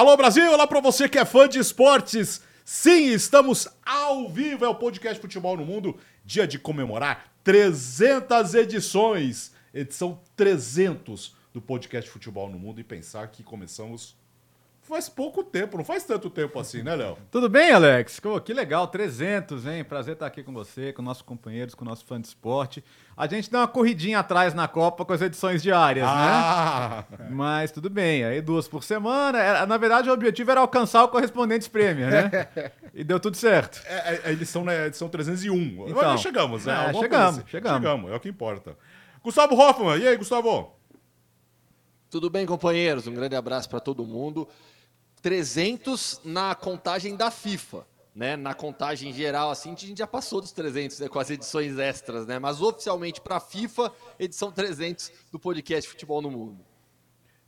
[0.00, 2.40] Alô Brasil, olá pra você que é fã de esportes.
[2.64, 5.94] Sim, estamos ao vivo, é o podcast Futebol no Mundo,
[6.24, 13.42] dia de comemorar 300 edições, edição 300 do podcast Futebol no Mundo e pensar que
[13.42, 14.16] começamos
[14.90, 17.16] faz pouco tempo, não faz tanto tempo assim, né, Léo?
[17.30, 18.18] Tudo bem, Alex?
[18.18, 19.84] Pô, que legal, 300, hein?
[19.84, 22.84] Prazer estar aqui com você, com nossos companheiros, com o nosso fã de esporte.
[23.16, 27.04] A gente deu uma corridinha atrás na Copa com as edições diárias, ah.
[27.10, 27.28] né?
[27.30, 29.64] Mas tudo bem, aí duas por semana.
[29.64, 32.70] Na verdade, o objetivo era alcançar o Correspondentes Premier, né?
[32.92, 33.80] e deu tudo certo.
[33.86, 35.54] É, é a edição, né, a edição 301.
[35.88, 36.72] Então, Mas chegamos, né?
[36.72, 37.48] É, chegamos, assim.
[37.48, 37.78] chegamos.
[37.78, 38.76] Chegamos, é o que importa.
[39.22, 40.80] Gustavo Hoffman, e aí, Gustavo?
[42.10, 43.06] Tudo bem, companheiros?
[43.06, 44.48] Um grande abraço para todo mundo.
[45.22, 47.86] 300 na contagem da FIFA.
[48.12, 51.78] Né, na contagem geral, assim, a gente já passou dos 300 né, com as edições
[51.78, 52.40] extras, né?
[52.40, 56.58] Mas oficialmente para a FIFA, edição 300 do podcast Futebol no Mundo.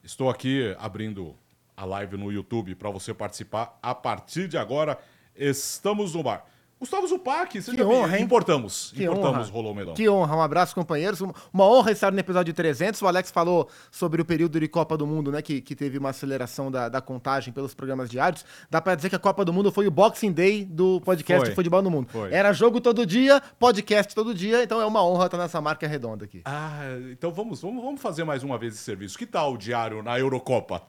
[0.04, 1.36] Estou aqui abrindo
[1.76, 4.96] a live no YouTube para você participar a partir de agora.
[5.34, 6.46] Estamos no bar.
[6.82, 8.24] Gustavo Zupac, seja que honra, hein?
[8.24, 8.90] Importamos.
[8.92, 9.52] Que importamos, honra.
[9.52, 9.94] Rolou Medão.
[9.94, 10.34] Que honra.
[10.34, 11.20] Um abraço, companheiros.
[11.20, 13.00] Uma honra estar no episódio 300.
[13.02, 15.40] O Alex falou sobre o período de Copa do Mundo, né?
[15.40, 18.44] Que, que teve uma aceleração da, da contagem pelos programas diários.
[18.68, 21.54] Dá pra dizer que a Copa do Mundo foi o Boxing Day do podcast Foi.
[21.54, 22.08] Futebol no Mundo.
[22.10, 22.32] Foi.
[22.32, 24.64] Era jogo todo dia, podcast todo dia.
[24.64, 26.42] Então é uma honra estar nessa marca redonda aqui.
[26.44, 26.80] Ah,
[27.12, 29.16] então vamos, vamos, vamos fazer mais uma vez esse serviço.
[29.16, 30.82] Que tal o diário na Eurocopa?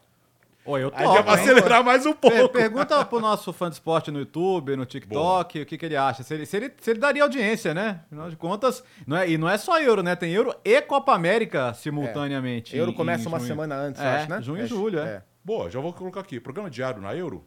[0.66, 2.36] Oi, eu Aí dá pra acelerar mais um pouco.
[2.38, 5.98] Per- Pergunta pro nosso fã de esporte no YouTube, no TikTok, o que, que ele
[5.98, 6.24] acha.
[6.24, 8.02] Se ele, se, ele, se ele daria audiência, né?
[8.06, 10.16] Afinal de contas, não é, e não é só Euro, né?
[10.16, 12.78] Tem Euro e Copa América simultaneamente.
[12.78, 13.48] Euro em- começa em uma junho.
[13.50, 14.42] semana antes, é, acho, né?
[14.42, 15.22] Junho É, e julho, é.
[15.44, 16.40] Boa, já vou colocar aqui.
[16.40, 17.46] Programa diário na Euro?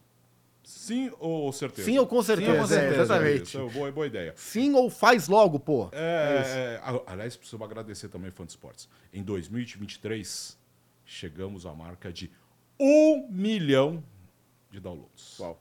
[0.62, 1.86] Sim ou certeza?
[1.86, 2.50] Sim ou com certeza?
[2.50, 3.42] Sim ou com certeza, é, exatamente.
[3.44, 4.34] Isso, é boa, boa ideia.
[4.36, 5.88] Sim ou faz logo, pô.
[5.92, 8.88] É, é, a- aliás, precisamos agradecer também fã de esportes.
[9.14, 10.58] Em 2023,
[11.04, 12.30] chegamos à marca de
[12.78, 14.02] um milhão
[14.70, 15.38] de downloads.
[15.40, 15.58] Uau.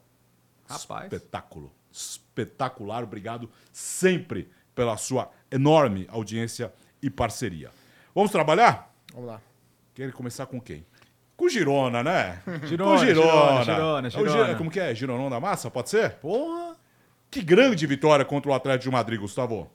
[0.68, 1.04] Rapaz.
[1.12, 1.72] Espetáculo.
[1.92, 3.04] Espetacular.
[3.04, 7.70] Obrigado sempre pela sua enorme audiência e parceria.
[8.14, 8.94] Vamos trabalhar?
[9.12, 9.40] Vamos lá.
[9.94, 10.84] Quer começar com quem?
[11.36, 12.42] Com o Girona, né?
[12.66, 14.54] Girona, com o Girona, Girona, É o Gi- Girona.
[14.56, 14.94] Como que é?
[14.94, 16.16] Gironão da massa, pode ser?
[16.16, 16.76] Porra!
[17.30, 19.70] Que grande vitória contra o Atlético de Madrid, Gustavo.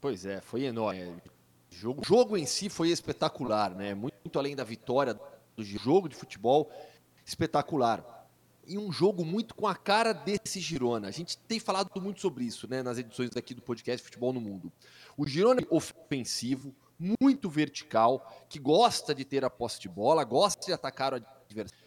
[0.00, 1.02] Pois é, foi enorme.
[1.04, 3.94] O jogo, jogo em si foi espetacular, né?
[3.94, 5.18] Muito, muito além da vitória
[5.68, 6.70] do jogo de futebol,
[7.24, 8.04] espetacular.
[8.66, 11.08] E um jogo muito com a cara desse Girona.
[11.08, 14.40] A gente tem falado muito sobre isso, né, nas edições aqui do podcast Futebol no
[14.40, 14.72] Mundo.
[15.16, 16.74] O Girona é ofensivo,
[17.20, 21.80] muito vertical, que gosta de ter a posse de bola, gosta de atacar o adversário,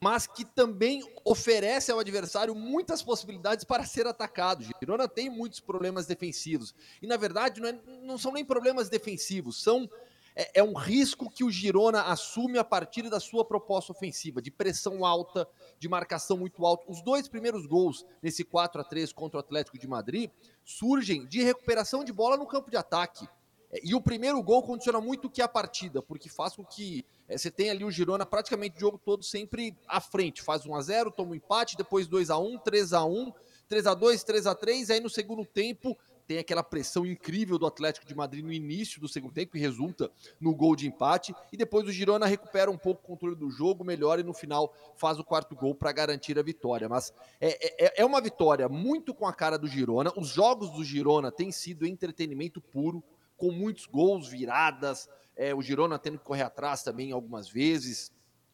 [0.00, 4.60] mas que também oferece ao adversário muitas possibilidades para ser atacado.
[4.60, 6.74] O Girona tem muitos problemas defensivos.
[7.02, 9.90] E, na verdade, não, é- não são nem problemas defensivos, são
[10.38, 14.52] é, é um risco que o Girona assume a partir da sua proposta ofensiva, de
[14.52, 15.48] pressão alta,
[15.80, 16.84] de marcação muito alta.
[16.88, 20.30] Os dois primeiros gols nesse 4 a 3 contra o Atlético de Madrid
[20.64, 23.26] surgem de recuperação de bola no campo de ataque.
[23.72, 26.64] É, E o primeiro gol condiciona muito o que é a partida, porque faz com
[26.64, 30.40] que é, você tenha ali o Girona praticamente o jogo todo sempre à frente.
[30.40, 33.32] Faz 1 a 0 toma um empate, depois 2 a 1 3 a 1
[33.68, 35.98] 3 a 2 3 a 3 aí no segundo tempo
[36.28, 40.12] tem aquela pressão incrível do Atlético de Madrid no início do segundo tempo, que resulta
[40.38, 43.82] no gol de empate, e depois o Girona recupera um pouco o controle do jogo,
[43.82, 46.86] melhora e no final faz o quarto gol para garantir a vitória.
[46.86, 50.12] Mas é, é, é uma vitória muito com a cara do Girona.
[50.16, 53.02] Os jogos do Girona têm sido entretenimento puro,
[53.34, 58.12] com muitos gols, viradas, é, o Girona tendo que correr atrás também algumas vezes.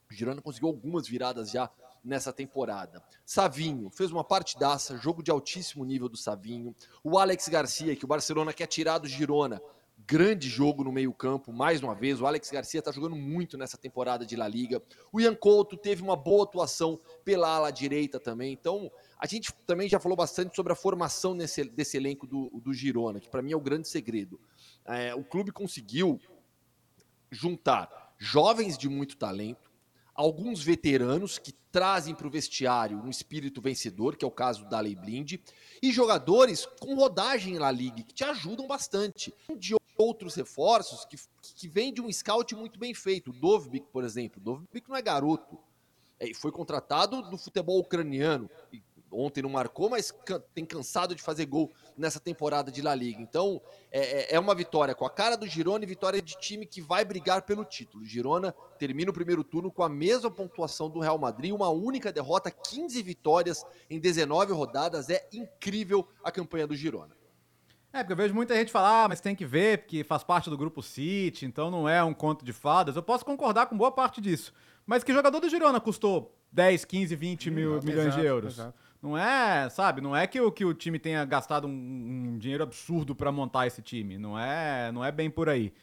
[0.08, 1.68] O Girona conseguiu algumas viradas já
[2.04, 3.02] nessa temporada.
[3.24, 6.74] Savinho fez uma partidaça, jogo de altíssimo nível do Savinho.
[7.02, 9.60] O Alex Garcia, que o Barcelona quer tirar do Girona,
[10.06, 12.20] grande jogo no meio-campo, mais uma vez.
[12.20, 14.82] O Alex Garcia está jogando muito nessa temporada de La Liga.
[15.10, 18.52] O Ian Couto teve uma boa atuação pela ala direita também.
[18.52, 22.74] Então, a gente também já falou bastante sobre a formação nesse, desse elenco do, do
[22.74, 24.38] Girona, que para mim é o grande segredo.
[24.84, 26.20] É, o clube conseguiu
[27.30, 29.72] juntar jovens de muito talento,
[30.14, 34.80] alguns veteranos que trazem para o vestiário um espírito vencedor, que é o caso da
[34.80, 35.34] Lei Blind,
[35.82, 39.34] e jogadores com rodagem na liga, que te ajudam bastante.
[39.56, 41.16] De outros reforços que,
[41.56, 43.30] que vêm de um scout muito bem feito.
[43.30, 44.40] O Dovbik, por exemplo.
[44.40, 45.58] O Dovbik não é garoto.
[46.18, 48.48] É, foi contratado do futebol ucraniano.
[48.72, 48.82] E
[49.14, 53.20] ontem não marcou, mas can- tem cansado de fazer gol nessa temporada de La Liga.
[53.22, 56.66] Então, é, é- é uma vitória com a cara do Girona e vitória de time
[56.66, 58.02] que vai brigar pelo título.
[58.02, 62.12] O Girona termina o primeiro turno com a mesma pontuação do Real Madrid, uma única
[62.12, 65.08] derrota, 15 vitórias em 19 rodadas.
[65.08, 67.16] É incrível a campanha do Girona.
[67.92, 70.50] É, porque eu vejo muita gente falar, ah, mas tem que ver, porque faz parte
[70.50, 72.96] do grupo City, então não é um conto de fadas.
[72.96, 74.52] Eu posso concordar com boa parte disso.
[74.84, 78.54] Mas que jogador do Girona custou 10, 15, 20 mil, Exato, milhões de exato, euros.
[78.54, 78.78] exato.
[79.04, 81.70] Não é, sabe, não é que o, que o time tenha gastado um,
[82.32, 84.16] um dinheiro absurdo pra montar esse time.
[84.16, 85.74] Não é, não é bem por aí.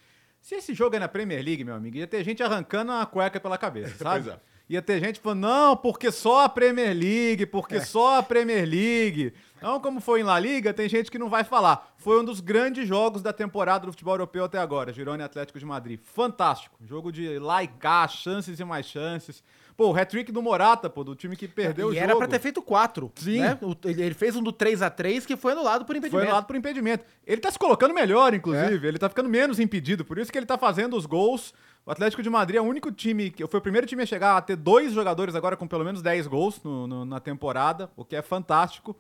[0.42, 3.40] Se esse jogo é na Premier League, meu amigo, ia ter gente arrancando a cueca
[3.40, 4.24] pela cabeça, sabe?
[4.24, 4.40] Pois é.
[4.68, 7.82] Ia ter gente falando, não, porque só a Premier League, porque É.
[7.82, 9.34] só a Premier League.
[9.62, 11.94] Não, como foi em La Liga, tem gente que não vai falar.
[11.98, 15.60] Foi um dos grandes jogos da temporada do futebol europeu até agora, Girona e Atlético
[15.60, 16.00] de Madrid.
[16.02, 16.76] Fantástico.
[16.84, 19.44] Jogo de lá e cá, chances e mais chances.
[19.82, 22.04] Pô, o hat-trick do Morata, pô, do time que perdeu o e jogo.
[22.04, 23.12] era pra ter feito quatro.
[23.16, 23.40] Sim.
[23.42, 23.58] né?
[23.62, 26.26] O- ele, fez um do 3x3 que foi anulado por Foi impedimento.
[26.28, 27.06] anulado por impedimento.
[27.26, 28.88] Ele tá se colocando melhor, inclusive.
[28.88, 30.06] Ele tá ficando menos impedido.
[30.06, 31.54] Por isso que ele tá fazendo os gols.
[31.86, 34.38] O Atlético de Madrid é o único time, que foi o primeiro time a chegar
[34.38, 38.06] a ter dois jogadores agora com pelo menos 10 gols no- no- na temporada, o
[38.06, 38.96] que é fantástico.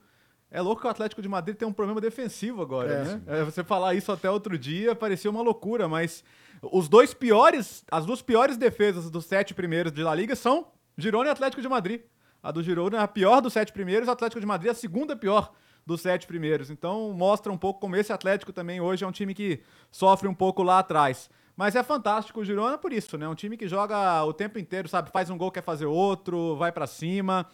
[0.50, 3.22] É louco que o Atlético de Madrid tem um problema defensivo agora, É, né?
[3.27, 6.24] É, você falar isso até outro dia parecia uma loucura, mas
[6.62, 10.68] os dois piores, as duas piores defesas dos sete primeiros de La Liga são
[10.98, 12.02] Girona e Atlético de Madrid.
[12.44, 14.75] A do Girona é a pior dos sete primeiros, o Atlético de Madrid é a
[14.75, 15.52] segunda pior
[15.86, 16.69] dos sete primeiros.
[16.69, 19.62] Então mostra um pouco como esse Atlético também hoje é um time que
[19.92, 21.30] sofre um pouco lá atrás.
[21.56, 23.28] Mas é fantástico o Girona por isso, né?
[23.28, 25.12] Um time que joga o tempo inteiro, sabe?
[25.12, 27.48] Faz um gol, quer fazer outro, vai pra cima.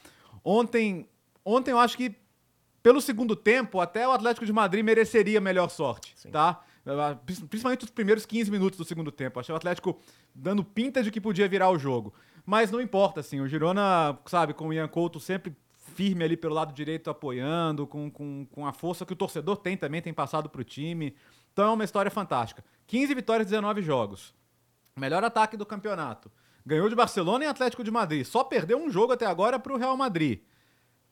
[0.44, 1.10] Ontem,
[1.44, 2.16] ontem eu acho que
[2.84, 6.62] pelo segundo tempo, até o Atlético de Madrid mereceria melhor sorte, tá?
[7.50, 9.40] Principalmente os primeiros 15 minutos do segundo tempo.
[9.40, 10.00] Achei o Atlético
[10.34, 12.14] dando pinta de que podia virar o jogo.
[12.46, 13.42] Mas não importa, assim.
[13.42, 15.56] O Girona, sabe, com o Ian Couto sempre
[15.96, 19.76] firme ali pelo lado direito apoiando, com, com, com a força que o torcedor tem
[19.76, 21.16] também, tem passado pro time.
[21.52, 22.64] Então é uma história fantástica.
[22.86, 24.34] 15 vitórias, 19 jogos.
[24.96, 26.32] Melhor ataque do campeonato.
[26.66, 28.26] Ganhou de Barcelona e Atlético de Madrid.
[28.26, 30.42] Só perdeu um jogo até agora pro Real Madrid.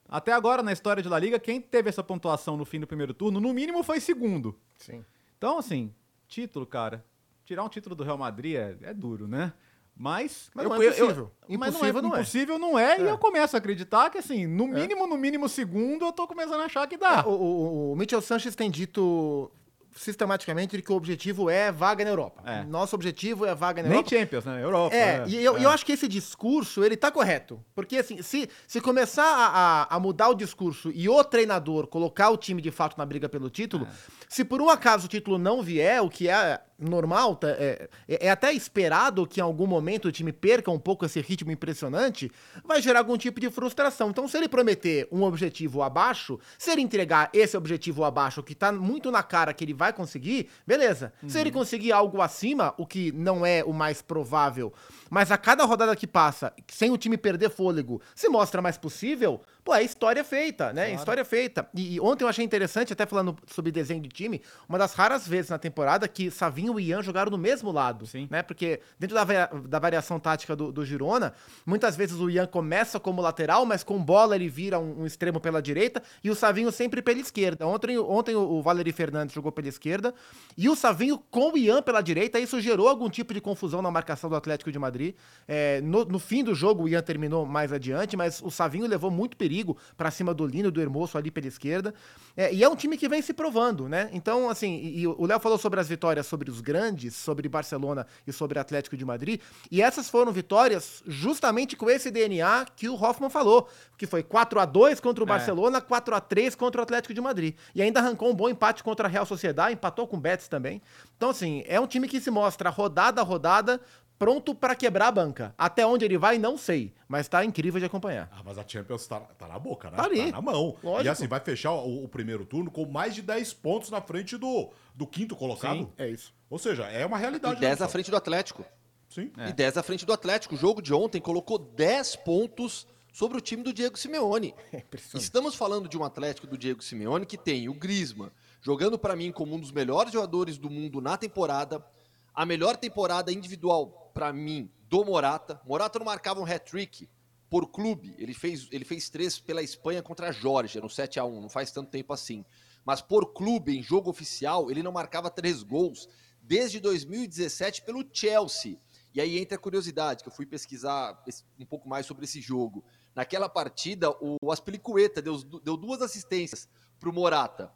[0.08, 3.14] Até agora, na história de La Liga, quem teve essa pontuação no fim do primeiro
[3.14, 4.60] turno, no mínimo foi segundo.
[4.78, 5.04] Sim.
[5.38, 5.94] Então, assim,
[6.28, 7.06] título, cara.
[7.44, 9.54] Tirar um título do Real Madrid é, é duro, né?
[9.96, 10.50] Mas.
[10.54, 11.32] Mas não é impossível.
[11.58, 12.20] mas Impossível não é, não é.
[12.22, 13.00] impossível não é.
[13.00, 13.12] E É.
[13.12, 16.66] eu começo a acreditar que, assim, no mínimo, no mínimo segundo, eu tô começando a
[16.66, 17.26] achar que dá.
[17.26, 19.50] O, o, o Mitchell Sanches tem dito
[19.96, 22.42] sistematicamente que o objetivo é vaga na Europa.
[22.46, 22.64] É.
[22.66, 24.16] Nosso objetivo é vaga na Nem Europa.
[24.16, 24.64] Champions, né?
[24.64, 24.96] Europa.
[24.96, 25.26] É, né?
[25.30, 25.64] e eu, É.
[25.66, 27.64] eu acho que esse discurso, ele tá correto.
[27.74, 29.48] Porque, assim, se, se começar a,
[29.92, 33.30] a- a mudar o discurso e o treinador colocar o time de fato na briga
[33.30, 33.88] pelo título,
[34.28, 38.26] se por um acaso o título não vier, o que é normal, tá, é, é
[38.26, 42.32] é até esperado que em algum momento o time perca um pouco esse ritmo impressionante,
[42.64, 44.10] vai gerar algum tipo de frustração.
[44.10, 48.72] Então, se ele prometer um objetivo abaixo, se ele entregar esse objetivo abaixo, que tá
[48.72, 51.14] muito na cara que ele vai conseguir, beleza.
[51.28, 54.74] Se ele conseguir algo acima, o que não é o mais provável,
[55.10, 59.42] mas a cada rodada que passa, sem o time perder fôlego, se mostra mais possível,
[59.66, 60.94] pô, é história feita, né?
[60.94, 61.68] História feita.
[61.74, 64.40] E, e ontem eu achei interessante, até falando sobre desenho de time,
[64.70, 68.28] uma das raras vezes na temporada que Savinho e Ian jogaram no mesmo lado, Sim.
[68.30, 68.44] né?
[68.44, 71.34] Porque dentro da, da variação tática do, do Girona,
[71.66, 75.40] muitas vezes o Ian começa como lateral, mas com bola ele vira um, um extremo
[75.40, 77.66] pela direita e o Savinho sempre pela esquerda.
[77.66, 80.14] Ontem, ontem o, o Valeri Fernandes jogou pela esquerda
[80.56, 83.90] e o Savinho com o Ian pela direita, isso gerou algum tipo de confusão na
[83.90, 85.16] marcação do Atlético de Madrid.
[85.48, 89.10] É, no, no fim do jogo, o Ian terminou mais adiante, mas o Savinho levou
[89.10, 89.55] muito perigo
[89.96, 91.94] pra cima do Lino do Hermoso ali pela esquerda.
[92.36, 94.10] É, e é um time que vem se provando, né?
[94.12, 98.06] Então, assim, e, e o Léo falou sobre as vitórias sobre os grandes, sobre Barcelona
[98.28, 99.40] e sobre Atlético de Madrid,
[99.72, 104.60] e essas foram vitórias justamente com esse DNA que o Hoffman falou, que foi 4
[104.60, 105.30] a 2 contra o É.
[105.30, 107.56] Barcelona, 4 a 3 contra o Atlético de Madrid.
[107.74, 110.82] E ainda arrancou um bom empate contra a Real Sociedade, empatou com o Betis também.
[111.16, 113.80] Então, assim, é um time que se mostra rodada a rodada
[114.18, 115.54] pronto pra quebrar a banca.
[115.58, 118.30] Até onde ele vai, não sei, mas tá incrível de acompanhar.
[118.32, 119.98] Ah, mas a Champions tá, tá na boca, né?
[119.98, 120.32] Tá ali.
[120.32, 120.78] na mão.
[120.82, 121.12] E Lógico.
[121.12, 124.70] assim, vai fechar o, o primeiro turno com mais de 10 pontos na frente do,
[124.94, 125.80] do quinto colocado.
[125.80, 126.34] Sim, é isso.
[126.50, 127.58] Ou seja, é uma realidade.
[127.58, 128.66] E 10 né, à frente do Atlético.
[129.10, 129.32] Sim.
[129.38, 129.50] É.
[129.50, 130.56] E 10 à frente do Atlético.
[130.56, 134.54] O jogo de ontem colocou 10 pontos sobre o time do Diego Simeone.
[134.74, 134.84] É.
[135.18, 138.30] Estamos falando de um Atlético do Diego Simeone que tem o Griezmann
[138.62, 141.86] jogando para mim como um dos melhores jogadores do mundo na temporada,
[142.36, 145.62] a melhor temporada individual para mim do Morata.
[145.66, 147.10] Morata não marcava um hat-trick
[147.50, 151.26] por clube, ele fez, ele fez três pela Espanha contra a Geórgia no 7 a
[151.26, 152.44] 1 não faz tanto tempo assim.
[152.84, 156.10] Mas por clube, em jogo oficial, ele não marcava três gols
[156.42, 158.78] desde 2017 pelo Chelsea.
[159.14, 161.24] E aí entra a curiosidade, que eu fui pesquisar
[161.58, 162.84] um pouco mais sobre esse jogo.
[163.16, 166.68] Naquela partida, o Aspilicueta deu, deu duas assistências
[167.00, 167.72] para o Morata.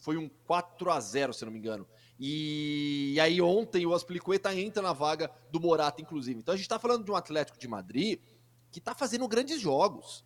[0.00, 1.86] Foi um 4 a 0 se não me engano.
[2.18, 6.38] E, aí ontem o Aspilicueta entra na vaga do Morata, inclusive.
[6.40, 8.20] Então a gente está falando de um Atlético de Madrid
[8.70, 10.24] que está fazendo grandes jogos.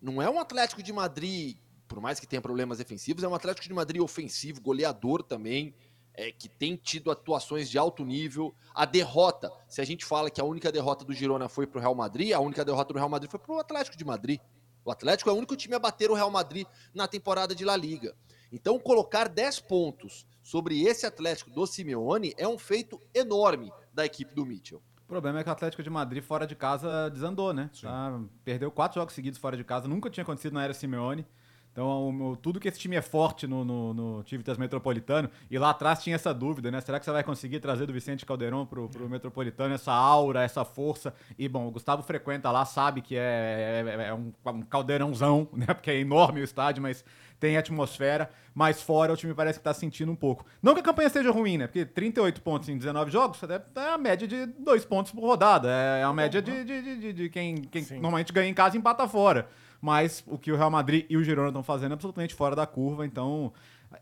[0.00, 1.56] Não é um Atlético de Madrid,
[1.88, 5.74] por mais que tenha problemas defensivos, é um Atlético de Madrid ofensivo, goleador também.
[6.20, 8.54] é, que tem tido atuações de alto nível.
[8.74, 11.80] A derrota, se a gente fala que a única derrota do Girona foi para o
[11.80, 14.40] Real Madrid, a única derrota do Real Madrid foi para o Atlético de Madrid.
[14.84, 17.76] O Atlético é o único time a bater o Real Madrid na temporada de La
[17.76, 18.14] Liga.
[18.52, 24.34] Então, colocar 10 pontos sobre esse Atlético do Simeone é um feito enorme da equipe
[24.34, 24.82] do Mitchell.
[25.04, 27.70] O problema é que o Atlético de Madrid fora de casa desandou, né?
[27.80, 31.26] Tá, perdeu quatro jogos seguidos fora de casa, nunca tinha acontecido na era Simeone.
[31.72, 35.70] Então, o, tudo que esse time é forte no, no, no Tivitas Metropolitano, e lá
[35.70, 36.80] atrás tinha essa dúvida, né?
[36.80, 40.64] Será que você vai conseguir trazer do Vicente Caldeirão pro, pro Metropolitano essa aura, essa
[40.64, 41.14] força?
[41.38, 45.66] E, bom, o Gustavo frequenta lá, sabe que é, é, é um, um caldeirãozão, né?
[45.66, 47.04] Porque é enorme o estádio, mas
[47.40, 50.44] tem atmosfera, mas fora o time parece que tá sentindo um pouco.
[50.62, 51.66] Não que a campanha seja ruim, né?
[51.66, 55.68] Porque 38 pontos em 19 jogos é a média de 2 pontos por rodada.
[55.70, 59.08] É a média de, de, de, de quem, quem normalmente ganha em casa e empata
[59.08, 59.48] fora.
[59.80, 62.66] Mas o que o Real Madrid e o Girona estão fazendo é absolutamente fora da
[62.66, 63.50] curva, então.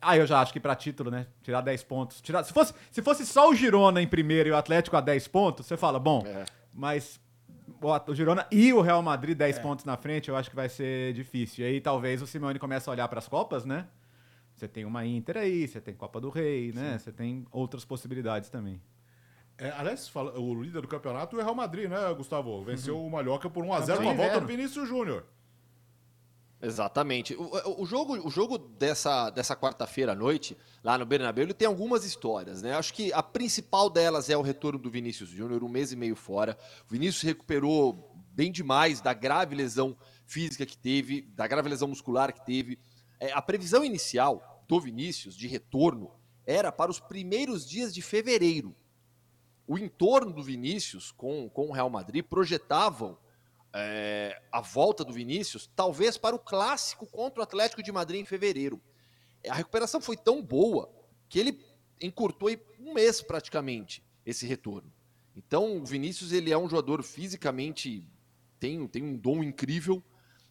[0.02, 1.26] Aí eu já acho que para título, né?
[1.42, 2.20] Tirar 10 pontos.
[2.20, 5.28] Tirar, se, fosse, se fosse só o Girona em primeiro e o Atlético a 10
[5.28, 6.44] pontos, você fala, bom, é.
[6.74, 7.20] mas
[7.80, 9.60] o Girona e o Real Madrid 10 é.
[9.60, 11.64] pontos na frente, eu acho que vai ser difícil.
[11.64, 13.86] E aí talvez o Simeone comece a olhar para as Copas, né?
[14.54, 16.92] Você tem uma Inter aí, você tem Copa do Rei, né?
[16.92, 17.04] Sim.
[17.04, 18.80] Você tem outras possibilidades também.
[19.56, 22.62] É, aliás, fala, o líder do campeonato é o Real Madrid, né, Gustavo?
[22.62, 23.06] Venceu uhum.
[23.06, 25.24] o Mallorca por 1x0 com a volta do Vinícius Júnior.
[26.60, 27.34] Exatamente.
[27.34, 31.68] O, o, jogo, o jogo dessa, dessa quarta-feira à noite, lá no Bernabéu, ele tem
[31.68, 32.74] algumas histórias, né?
[32.74, 36.16] Acho que a principal delas é o retorno do Vinícius Júnior, um mês e meio
[36.16, 36.58] fora.
[36.88, 39.96] O Vinícius recuperou bem demais da grave lesão
[40.26, 42.78] física que teve, da grave lesão muscular que teve.
[43.20, 46.10] É, a previsão inicial do Vinícius de retorno
[46.44, 48.74] era para os primeiros dias de fevereiro.
[49.66, 53.16] O entorno do Vinícius com, com o Real Madrid projetavam
[53.78, 58.24] é, a volta do Vinícius, talvez para o clássico contra o Atlético de Madrid em
[58.24, 58.80] fevereiro.
[59.48, 60.92] A recuperação foi tão boa
[61.28, 61.64] que ele
[62.00, 62.48] encurtou
[62.80, 64.92] um mês praticamente esse retorno.
[65.34, 68.06] Então, o Vinícius ele é um jogador fisicamente
[68.58, 70.02] tem, tem um dom incrível,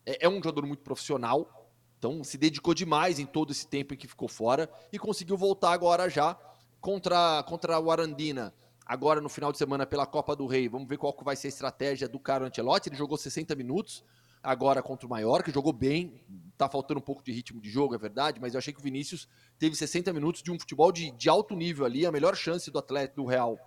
[0.05, 3.97] é, é um jogador muito profissional, então se dedicou demais em todo esse tempo em
[3.97, 6.37] que ficou fora e conseguiu voltar agora já
[6.79, 8.53] contra contra o Arandina
[8.87, 10.69] agora no final de semana pela Copa do Rei.
[10.69, 12.89] Vamos ver qual vai ser a estratégia do Carlo Ancelotti.
[12.89, 14.03] Ele jogou 60 minutos
[14.41, 16.23] agora contra o Mallorca, jogou bem.
[16.57, 18.83] Tá faltando um pouco de ritmo de jogo, é verdade, mas eu achei que o
[18.83, 19.27] Vinícius
[19.59, 22.79] teve 60 minutos de um futebol de, de alto nível ali, a melhor chance do
[22.79, 23.59] atleta do Real.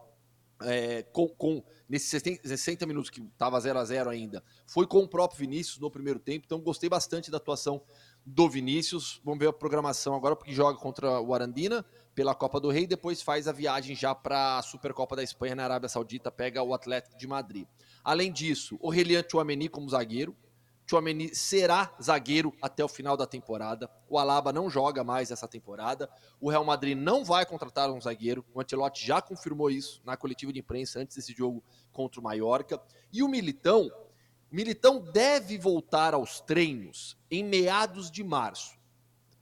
[0.62, 5.08] É, com, com nesses 60 minutos que estava 0 a 0 ainda, foi com o
[5.08, 7.82] próprio Vinícius no primeiro tempo, então gostei bastante da atuação
[8.34, 9.20] do Vinícius.
[9.24, 11.84] Vamos ver a programação agora, porque joga contra o Arandina,
[12.14, 15.64] pela Copa do Rei, depois faz a viagem já para a Supercopa da Espanha na
[15.64, 17.66] Arábia Saudita, pega o Atlético de Madrid.
[18.04, 20.36] Além disso, o Relian Chouameni como zagueiro.
[20.88, 23.88] Chouameni será zagueiro até o final da temporada.
[24.08, 26.10] O Alaba não joga mais essa temporada.
[26.40, 28.44] O Real Madrid não vai contratar um zagueiro.
[28.52, 32.80] O Ancelotti já confirmou isso na coletiva de imprensa antes desse jogo contra o Mallorca.
[33.12, 33.88] E o Militão,
[34.50, 38.78] Militão deve voltar aos treinos em meados de março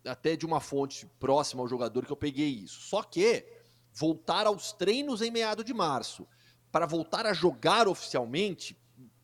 [0.05, 2.81] até de uma fonte próxima ao jogador que eu peguei isso.
[2.81, 3.45] Só que
[3.93, 6.27] voltar aos treinos em meado de março
[6.71, 8.77] para voltar a jogar oficialmente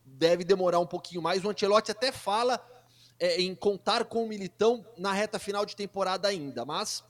[0.05, 1.45] deve demorar um pouquinho mais.
[1.45, 2.65] O Ancelotti até fala
[3.19, 7.05] é, em contar com o Militão na reta final de temporada ainda, mas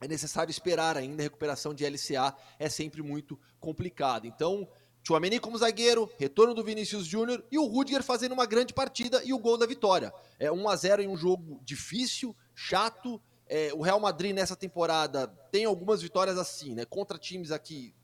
[0.00, 1.22] é necessário esperar ainda.
[1.22, 4.26] A recuperação de LCA é sempre muito complicada.
[4.26, 4.68] Então,
[5.06, 9.32] Chouameni como zagueiro, retorno do Vinícius Júnior e o Rudiger fazendo uma grande partida e
[9.32, 10.12] o gol da vitória.
[10.38, 13.20] É 1 a 0 em um jogo difícil, chato.
[13.46, 16.84] É, o Real Madrid nessa temporada tem algumas vitórias assim, né?
[16.84, 17.94] Contra times aqui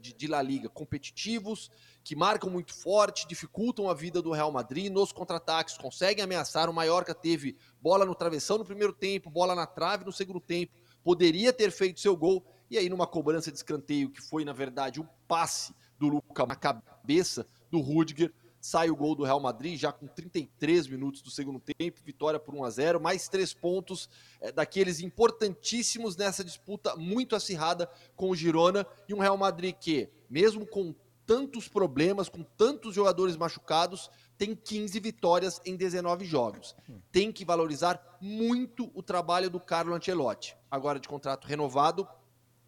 [0.00, 1.70] de, de La Liga competitivos,
[2.02, 4.92] que marcam muito forte, dificultam a vida do Real Madrid.
[4.92, 6.68] Nos contra-ataques conseguem ameaçar.
[6.68, 10.72] O Mallorca teve bola no travessão no primeiro tempo, bola na trave no segundo tempo.
[11.04, 12.44] Poderia ter feito seu gol.
[12.70, 16.56] E aí, numa cobrança de escanteio, que foi, na verdade, um passe do Luca na
[16.56, 21.60] cabeça do Rudiger, sai o gol do Real Madrid, já com 33 minutos do segundo
[21.60, 27.36] tempo, vitória por 1 a 0 mais três pontos é, daqueles importantíssimos nessa disputa muito
[27.36, 30.92] acirrada com o Girona, e um Real Madrid que, mesmo com
[31.24, 36.74] tantos problemas, com tantos jogadores machucados, tem 15 vitórias em 19 jogos.
[37.12, 40.56] Tem que valorizar muito o trabalho do Carlo Ancelotti.
[40.68, 42.08] Agora de contrato renovado,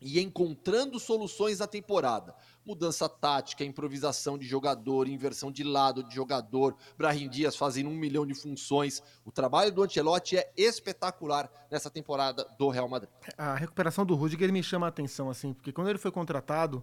[0.05, 2.35] e encontrando soluções na temporada.
[2.67, 8.27] Mudança tática, improvisação de jogador, inversão de lado de jogador, Brahim Dias fazendo um milhão
[8.27, 9.03] de funções.
[9.25, 13.11] O trabalho do Ancelotti é espetacular nessa temporada do Real Madrid.
[13.37, 16.83] A recuperação do Rudiger me chama a atenção, assim, porque quando ele foi contratado,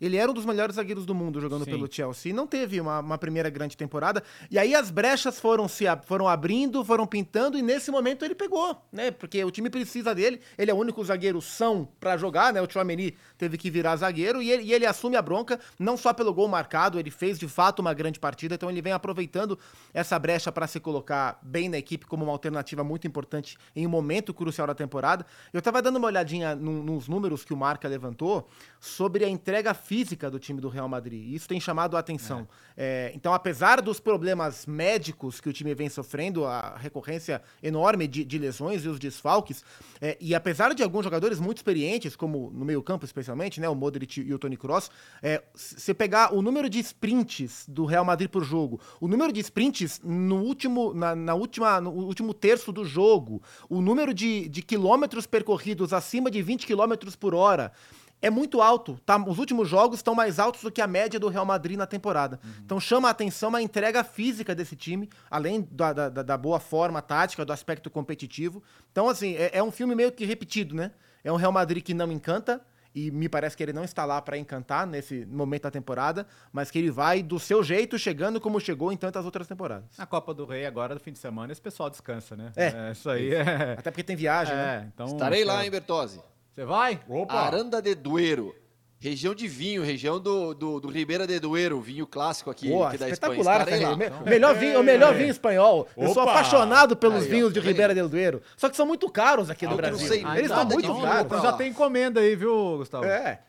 [0.00, 1.70] Ele era um dos melhores zagueiros do mundo jogando Sim.
[1.70, 2.30] pelo Chelsea.
[2.30, 4.22] E não teve uma, uma primeira grande temporada.
[4.50, 8.76] E aí as brechas foram se foram abrindo, foram pintando, e nesse momento ele pegou,
[8.92, 9.10] né?
[9.10, 10.40] Porque o time precisa dele.
[10.56, 12.60] Ele é o único zagueiro são pra jogar, né?
[12.62, 16.12] O Chouameni teve que virar zagueiro e ele, e ele assume a bronca, não só
[16.12, 19.58] pelo gol marcado, ele fez de fato uma grande partida, então ele vem aproveitando
[19.92, 23.90] essa brecha para se colocar bem na equipe como uma alternativa muito importante em um
[23.90, 25.26] momento crucial da temporada.
[25.52, 28.48] Eu tava dando uma olhadinha num- nos números que o Marca levantou
[28.80, 31.24] sobre a entrega física do time do Real Madrid.
[31.24, 32.46] E Isso tem chamado a atenção.
[32.76, 38.22] É, então, apesar dos problemas médicos que o time vem sofrendo, a recorrência enorme de,
[38.22, 39.64] de lesões e os desfalques,
[39.98, 44.20] é, e apesar de alguns jogadores muito experientes, como no meio-campo especialmente, né, o Modric
[44.20, 44.90] e o Toni Kroos,
[45.22, 49.40] é, se pegar o número de sprints do Real Madrid por jogo, o número de
[49.40, 54.60] sprints no último, na, na última, no último terço do jogo, o número de, de
[54.60, 57.72] quilômetros percorridos acima de 20 quilômetros por hora,
[58.20, 58.98] é muito alto.
[59.04, 59.16] Tá?
[59.16, 62.40] Os últimos jogos estão mais altos do que a média do Real Madrid na temporada.
[62.64, 67.00] Então chama a atenção a entrega física desse time, além da, da, da boa forma
[67.00, 68.62] tática, do aspecto competitivo.
[68.90, 70.92] Então, assim, é, é um filme meio que repetido, né?
[71.22, 72.60] É um Real Madrid que não encanta.
[72.94, 76.70] E me parece que ele não está lá para encantar nesse momento da temporada, mas
[76.70, 79.96] que ele vai do seu jeito, chegando como chegou em tantas outras temporadas.
[79.96, 82.50] Na Copa do Rei, agora, no fim de semana, esse pessoal descansa, né?
[82.56, 82.90] É.
[82.90, 83.76] isso aí é.
[83.78, 84.82] Até porque tem viagem, né?
[84.82, 85.06] É, então.
[85.06, 86.20] Estarei lá, hein, Bertozzi?
[86.58, 86.98] Você vai?
[87.08, 87.34] Opa!
[87.34, 88.52] Aranda de Duero.
[88.98, 92.98] Região de vinho, região do, do, do Ribeira de Duero, vinho clássico aqui, Pô, aqui
[92.98, 93.38] da Espanha.
[93.40, 93.90] espetacular, cara.
[93.90, 93.96] lá.
[93.96, 95.86] Me- melhor vinho, o melhor vinho espanhol.
[95.96, 96.32] Eu sou Opa!
[96.32, 97.60] apaixonado pelos Aí, ó, vinhos de?
[97.60, 98.42] Ribeira del Duero.
[98.56, 100.08] Só que são muito caros aqui no eu que não Brasil.
[100.08, 101.42] sei Eles de muito caros.
[101.42, 103.04] já tem encomenda aí, viu, Gustavo?
[103.04, 103.40] É.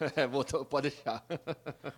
[0.16, 1.22] É, vou- pode deixar.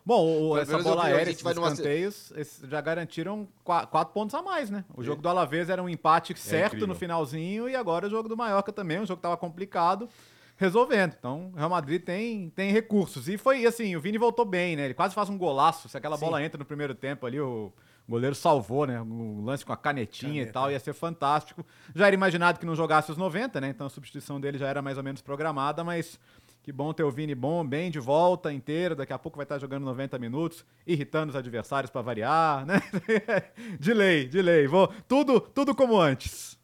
[0.04, 4.42] Bom, o- essa bola aérea, esses numa- escanteios, esses já garantiram qua- quatro pontos a
[4.42, 4.84] mais, né?
[4.94, 6.88] O jogo do Alavés era um empate certo incrível.
[6.88, 10.08] no finalzinho e agora o jogo do Mallorca também, um jogo que tava complicado,
[10.56, 11.14] resolvendo.
[11.18, 13.28] Então, o Real Madrid tem, tem recursos.
[13.28, 14.84] E foi assim, o Vini voltou bem, né?
[14.86, 15.88] Ele quase faz um golaço.
[15.88, 17.72] Se aquela bola entra no primeiro tempo ali, o
[18.08, 19.00] goleiro salvou, né?
[19.00, 21.64] O lance com a canetinha e tal, ia ser fantástico.
[21.94, 23.68] Já era imaginado que não jogasse os 90, né?
[23.68, 26.18] Então a substituição dele já era mais ou menos programada, mas
[26.62, 28.94] que bom ter o Vini bom, bem de volta inteiro.
[28.94, 32.80] Daqui a pouco vai estar jogando 90 minutos, irritando os adversários para variar, né?
[33.80, 34.66] de lei, de lei.
[34.68, 36.56] Vou, tudo, tudo como antes.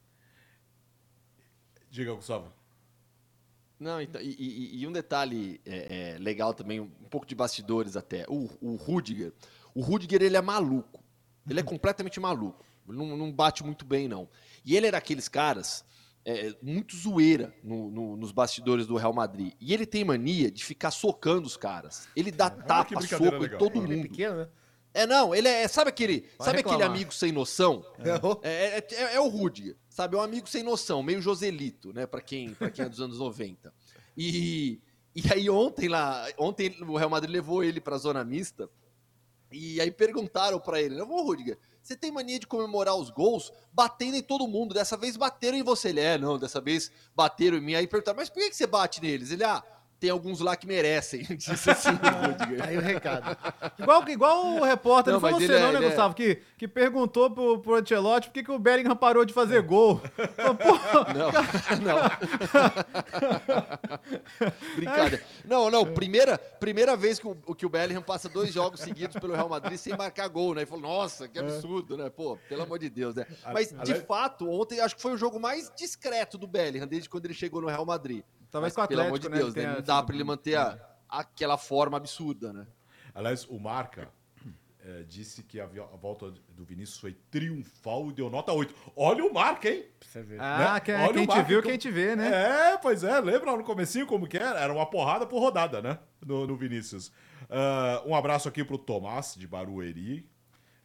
[1.90, 2.52] Diga, Gustavo.
[3.78, 7.96] Não, então, e, e- e um detalhe é, é, legal também, um pouco de bastidores
[7.96, 8.24] até.
[8.28, 9.32] O, o Rudiger.
[9.74, 11.02] O Rudiger, ele é maluco.
[11.48, 12.64] Ele é completamente maluco.
[12.88, 14.28] Ele não, não bate muito bem, não.
[14.64, 15.84] E ele era aqueles caras
[16.30, 19.52] é, muito zoeira no- no- nos bastidores do Real Madrid.
[19.60, 22.06] E ele tem mania de ficar socando os caras.
[22.14, 23.58] Ele dá que tapa, soco em legal.
[23.58, 24.02] todo Ele é mundo.
[24.08, 24.48] pequeno, né?
[24.94, 25.66] É, não, ele é.
[25.68, 27.84] Sabe aquele, sabe aquele amigo sem noção?
[28.42, 30.16] É, é, é- é o Rudiger, sabe?
[30.16, 32.06] É um amigo sem noção, meio Joselito, né?
[32.06, 33.72] Pra quem, pra quem é dos anos 90.
[34.16, 34.80] E,
[35.14, 38.68] e aí ontem lá, ontem o Real Madrid levou ele pra zona mista.
[39.52, 41.58] E aí perguntaram pra ele, ô Rudiger,
[41.88, 44.74] você tem mania de comemorar os gols batendo em todo mundo?
[44.74, 45.88] Dessa vez bateram em você.
[45.88, 47.74] Ele, é, não, dessa vez bateram em mim.
[47.74, 49.30] Aí perguntaram, mas por que você bate neles?
[49.30, 49.64] Ele, ah,
[50.00, 51.22] tem alguns lá que merecem.
[51.36, 52.66] Disse assim, Rudiger.
[52.66, 53.36] Aí o recado.
[53.78, 56.14] Igual, igual o repórter, não, Não, foi você ele é- não, né, é- Gustavo?
[56.14, 60.00] Que, que perguntou pro, pro Ancelotti por que, que o Bellingham parou de fazer gol.
[61.14, 61.32] Não,
[61.84, 62.08] não.
[64.76, 65.22] Brincadeira.
[65.44, 65.84] Não, não.
[65.92, 69.78] Primeira, primeira vez que o, que o Bellingham passa dois jogos seguidos pelo Real Madrid
[69.78, 70.62] sem marcar gol, né?
[70.62, 72.10] E falou, nossa, que absurdo, né?
[72.10, 73.26] Pô, pelo amor de Deus, né?
[73.52, 77.24] Mas, de fato, ontem acho que foi o jogo mais discreto do Bellingham, desde quando
[77.24, 78.22] ele chegou no Real Madrid.
[78.50, 79.74] Talvez Mas, com o Pelo amor Atlético, de né, Deus, né?
[79.76, 82.66] Não dá pra ele manter a- aquela forma absurda, né?
[83.14, 84.08] Aliás, o Marca
[84.84, 88.74] eh, disse que a, volta do Vinícius foi triunfal e deu nota 8.
[88.96, 89.84] Olha o Marca, hein?
[89.98, 90.40] Pra você ver.
[90.40, 90.80] Ah, Né?
[90.80, 92.72] quem, Olha quem o te Marco viu, como- quem te vê, né?
[92.72, 93.20] É, pois é.
[93.20, 94.58] Lembra lá no comecinho como que era?
[94.60, 95.98] Era uma porrada por rodada, né?
[96.24, 97.12] No, no Vinícius.
[97.50, 100.28] Ah, um abraço aqui pro Tomás, de Barueri.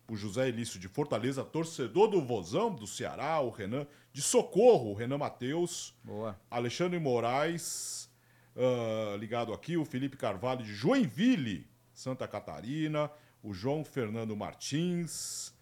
[0.06, 1.44] Pro José Elício, de Fortaleza.
[1.44, 3.40] Torcedor do Vozão, do Ceará.
[3.40, 5.94] O Renan, de Socorro, o Renan Matheus.
[6.50, 8.10] Alexandre Moraes,
[8.56, 13.10] ah, ligado aqui, o Felipe Carvalho de Joinville, Santa Catarina,
[13.42, 15.54] o João Fernando Martins,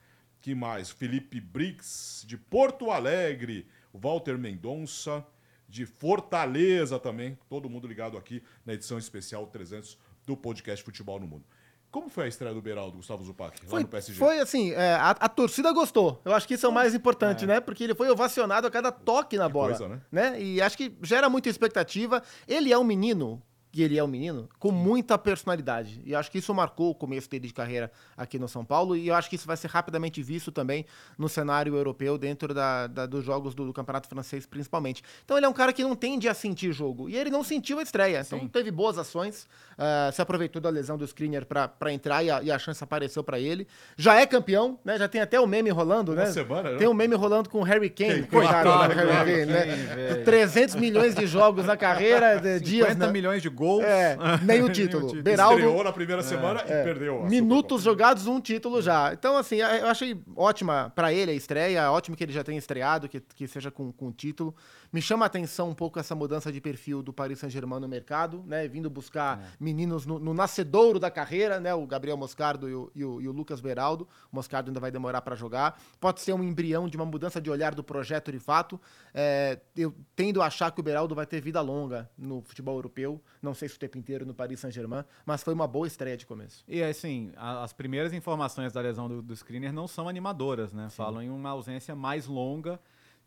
[0.42, 0.90] que mais?
[0.90, 5.26] Felipe Brix, de Porto Alegre, o Walter Mendonça,
[5.70, 11.28] de Fortaleza também, todo mundo ligado aqui na edição especial 300 do podcast Futebol no
[11.28, 11.46] Mundo.
[11.92, 14.18] Como foi a estreia do Beraldo, Gustavo Zupac, lá Foi, no PSG?
[14.18, 16.22] foi assim, é, a, a torcida gostou.
[16.24, 17.60] Eu acho que isso é o mais importante, né?
[17.60, 19.70] Porque ele foi ovacionado a cada toque na bola.
[19.70, 20.02] coisa, né?
[20.10, 20.42] né?
[20.42, 22.24] E acho que gera muita expectativa.
[22.48, 26.02] Ele é um menino que ele é um menino, com muita personalidade.
[26.06, 29.08] E acho que isso marcou o começo dele de carreira aqui no São Paulo, e
[29.08, 30.86] eu acho que isso vai ser rapidamente visto também
[31.18, 35.02] no cenário europeu, dentro da, da dos jogos do, do, Campeonato Francês, principalmente.
[35.24, 37.80] Então ele é um cara que não tende a sentir jogo, e ele não sentiu
[37.80, 38.46] a estreia, então Sim.
[38.46, 42.44] então teve boas ações, uh, se aproveitou da lesão do Skriniar para entrar, e a,
[42.44, 43.68] e a, chance apareceu para ele.
[43.96, 44.98] Já é campeão, né?
[44.98, 46.32] Já tem até o meme rolando, Uma né?
[46.32, 50.16] Semana, tem um meme rolando com o Harry Kane, coitado do Harry Kane, né?
[50.26, 53.12] 300 milhões de jogos na carreira, de dias, 50 né?
[53.12, 53.61] milhões de gols.
[53.82, 55.08] É, nem o título.
[55.08, 55.24] título.
[55.24, 57.24] Beraldo, Estreou na primeira semana é, e perdeu.
[57.24, 59.14] Minutos jogados, um título já.
[59.14, 63.08] Então, assim, eu achei ótima para ele a estreia, ótimo que ele já tenha estreado,
[63.08, 64.56] que, que seja com, com título.
[64.92, 68.44] Me chama a atenção um pouco essa mudança de perfil do Paris Saint-Germain no mercado,
[68.46, 68.68] né?
[68.68, 69.48] Vindo buscar é.
[69.58, 71.74] meninos no, no, nascedouro da carreira, né?
[71.74, 74.06] O Gabriel Moscardo e o, e o, e o Lucas Beraldo.
[74.30, 75.82] O Moscardo ainda vai demorar para jogar.
[75.98, 78.80] Pode ser um embrião de uma mudança de olhar do projeto de fato.
[79.14, 83.22] É, eu tendo a achar que o Beraldo vai ter vida longa no futebol europeu.
[83.42, 86.26] Não sei se o tempo inteiro no Paris Saint-Germain, mas foi uma boa estreia de
[86.26, 86.66] começo.
[86.68, 90.90] E assim, a, as primeiras informações da lesão do, do Screener não são animadoras, né?
[90.90, 90.98] Sim.
[90.98, 92.78] Falam em uma ausência mais longa,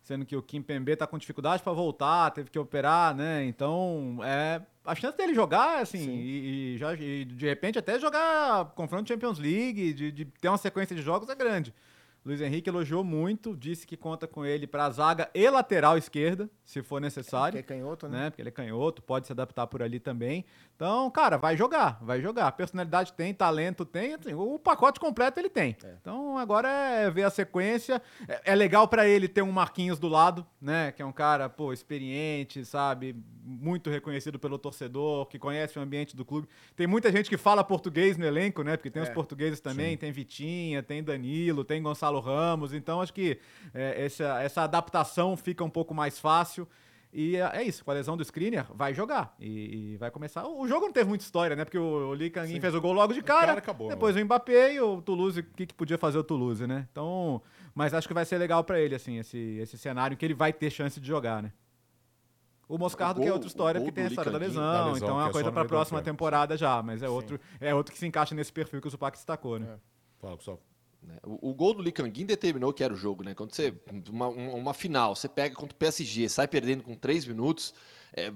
[0.05, 3.43] sendo que o Kim Pembe está com dificuldade para voltar, teve que operar, né?
[3.43, 8.65] Então, é, a chance dele jogar, assim, e, e, já, e de repente até jogar
[8.75, 11.73] confronto Champions League, de, de ter uma sequência de jogos é grande.
[12.23, 16.83] Luiz Henrique elogiou muito, disse que conta com ele para zaga e lateral esquerda, se
[16.83, 17.59] for necessário.
[17.59, 18.17] Porque é canhoto, né?
[18.17, 18.29] né?
[18.29, 20.45] Porque ele é canhoto, pode se adaptar por ali também.
[20.75, 22.51] Então, cara, vai jogar, vai jogar.
[22.51, 25.77] Personalidade tem, talento tem, assim, o pacote completo ele tem.
[25.81, 25.95] É.
[26.01, 28.01] Então, agora é ver a sequência.
[28.27, 30.91] É, é legal para ele ter um Marquinhos do lado, né?
[30.91, 33.15] Que é um cara, pô, experiente, sabe?
[33.41, 36.49] Muito reconhecido pelo torcedor, que conhece o ambiente do clube.
[36.75, 38.75] Tem muita gente que fala português no elenco, né?
[38.75, 39.03] Porque tem é.
[39.03, 39.97] os portugueses também, Sim.
[39.97, 42.73] tem Vitinha, tem Danilo, tem Gonçalo Ramos.
[42.73, 43.39] Então acho que
[43.73, 46.67] é, essa, essa adaptação fica um pouco mais fácil.
[47.17, 49.33] E é, é isso, com a lesão do Skriniar, vai jogar.
[49.39, 50.45] E, e, vai começar.
[50.45, 51.63] O jogo não teve muita história, né?
[51.63, 53.47] Porque o, o Lee Kangin fez o gol logo de cara.
[53.47, 54.21] cara acabou, depois né?
[54.21, 56.85] o Mbappé e o Toulouse, o que, que podia fazer o Toulouse, né?
[56.91, 57.41] Então.
[57.73, 60.51] Mas acho que vai ser legal para ele, assim, esse, esse cenário que ele vai
[60.51, 61.53] ter chance de jogar, né?
[62.67, 65.23] O Moscardo, que é outra história, porque tem a história da lesão, lesão, então é
[65.23, 68.05] uma é coisa para a próxima temporada já, mas é outro, é outro que se
[68.05, 69.67] encaixa nesse perfil que o Zupac destacou, né?
[69.69, 69.77] É.
[70.19, 70.59] Fala, pessoal.
[71.05, 71.17] Né?
[71.23, 73.33] O, o, gol do Licanguin determinou que era o jogo, né?
[73.33, 73.73] Quando você.
[74.09, 77.73] Uma, uma final, você pega contra o PSG, sai perdendo com três minutos,
[78.13, 78.31] é,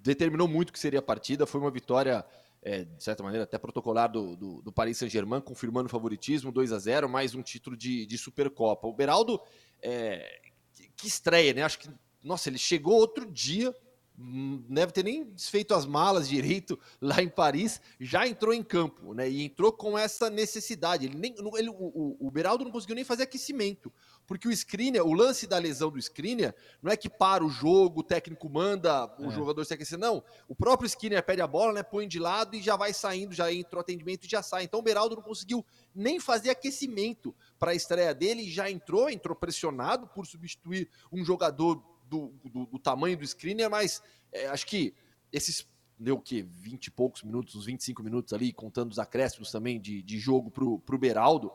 [0.00, 1.46] determinou muito que seria a partida.
[1.46, 2.24] Foi uma vitória,
[2.62, 6.72] é, de certa maneira, até protocolar do, do, do Paris Saint-Germain, confirmando o favoritismo, 2
[6.72, 8.86] a 0 mais um título de, de Supercopa.
[8.86, 9.40] O Beraldo,
[9.80, 10.40] é,
[10.72, 11.62] que, que estreia, né?
[11.62, 11.90] Acho que.
[12.22, 13.74] Nossa, ele chegou outro dia
[14.68, 19.28] deve ter nem desfeito as malas direito lá em Paris, já entrou em campo, né?
[19.28, 21.06] E entrou com essa necessidade.
[21.06, 23.92] Ele nem, ele, o, o, Beraldo não conseguiu nem fazer aquecimento,
[24.26, 28.00] porque o Skriniar, o lance da lesão do Skriniar, não é que para o jogo,
[28.00, 29.30] o técnico manda o é.
[29.30, 30.22] jogador se aquecer, não.
[30.48, 31.82] O próprio Skriniar pede a bola, né?
[31.82, 34.64] Põe de lado e já vai saindo, já entrou atendimento e já sai.
[34.64, 39.34] Então o Beraldo não conseguiu nem fazer aquecimento para a estreia dele, já entrou, entrou
[39.34, 44.94] pressionado por substituir um jogador do, do, do tamanho do screener, mas é, acho que
[45.32, 45.66] esses
[45.98, 46.42] deu o quê?
[46.42, 50.50] 20 e poucos minutos, uns 25 minutos ali, contando os acréscimos também de, de jogo
[50.50, 51.50] pro, pro Beraldo.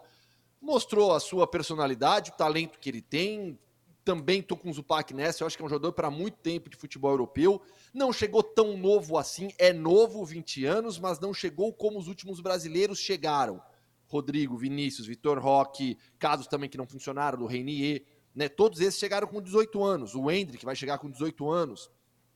[0.60, 3.60] Mostrou a sua personalidade, o talento que ele tem.
[4.04, 6.70] Também tô com o Zupac nessa, eu acho que é um jogador para muito tempo
[6.70, 7.62] de futebol europeu.
[7.94, 12.40] Não chegou tão novo assim, é novo, 20 anos, mas não chegou como os últimos
[12.40, 13.62] brasileiros chegaram.
[14.08, 18.06] Rodrigo, Vinícius, Vitor Roque, casos também que não funcionaram, do Reinier.
[18.38, 18.48] Né?
[18.48, 20.14] Todos esses chegaram com 18 anos.
[20.14, 21.90] O Hendrick vai chegar com 18 anos.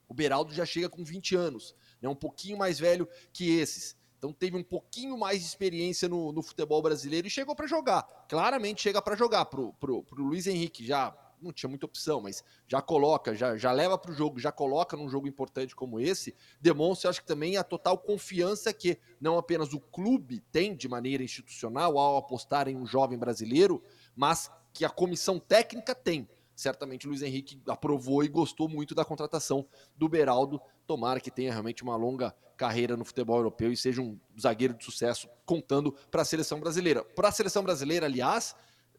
[0.10, 1.76] O Beraldo já chega com 20 anos.
[2.02, 2.10] Né?
[2.10, 3.96] Um pouquinho mais velho que esses.
[4.18, 8.02] Então teve um pouquinho mais de experiência no, no futebol brasileiro e chegou para jogar.
[8.28, 9.46] Claramente chega para jogar.
[9.46, 13.72] Pro, pro, pro Luiz Henrique já não tinha muita opção, mas já coloca, já, já
[13.72, 17.58] leva para o jogo, já coloca num jogo importante como esse, demonstra, acho que também,
[17.58, 22.76] a total confiança que não apenas o clube tem de maneira institucional ao apostar em
[22.76, 23.82] um jovem brasileiro,
[24.16, 26.28] mas que a comissão técnica tem.
[26.56, 30.62] Certamente o Luiz Henrique aprovou e gostou muito da contratação do Beraldo.
[30.86, 34.86] Tomara que tenha realmente uma longa carreira no futebol europeu e seja um zagueiro de
[34.86, 37.04] sucesso, contando para a seleção brasileira.
[37.04, 38.56] Para a seleção brasileira, aliás,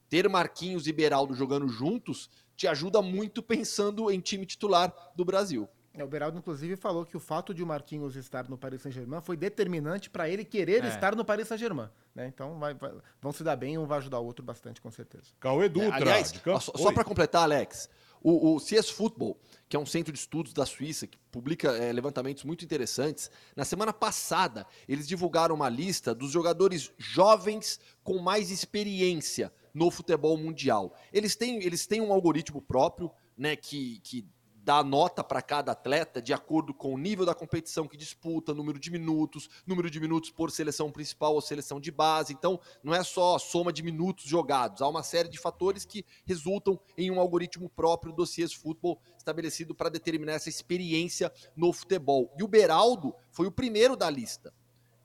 [0.08, 5.68] ter Marquinhos e Beraldo jogando juntos te ajuda muito pensando em time titular do Brasil.
[5.94, 9.20] É, o Beraldo, inclusive, falou que o fato de o Marquinhos estar no Paris Saint-Germain
[9.20, 10.88] foi determinante para ele querer é.
[10.88, 11.90] estar no Paris Saint-Germain.
[12.14, 12.26] Né?
[12.28, 15.24] Então vai, vai, vão se dar bem, um vai ajudar o outro bastante, com certeza.
[15.38, 15.90] Cauê Dutra.
[15.90, 17.90] É, aliás, só, só para completar, Alex,
[18.22, 21.92] o, o CS Football, que é um centro de estudos da Suíça, que publica é,
[21.92, 28.50] levantamentos muito interessantes, na semana passada eles divulgaram uma lista dos jogadores jovens com mais
[28.50, 30.96] experiência no futebol mundial.
[31.12, 34.26] Eles têm, eles têm um algoritmo próprio, né, que, que
[34.64, 38.78] dá nota para cada atleta de acordo com o nível da competição que disputa, número
[38.78, 42.32] de minutos, número de minutos por seleção principal ou seleção de base.
[42.32, 46.04] Então, não é só a soma de minutos jogados, há uma série de fatores que
[46.24, 52.32] resultam em um algoritmo próprio do CS Futebol estabelecido para determinar essa experiência no futebol.
[52.38, 54.52] E o Beraldo foi o primeiro da lista.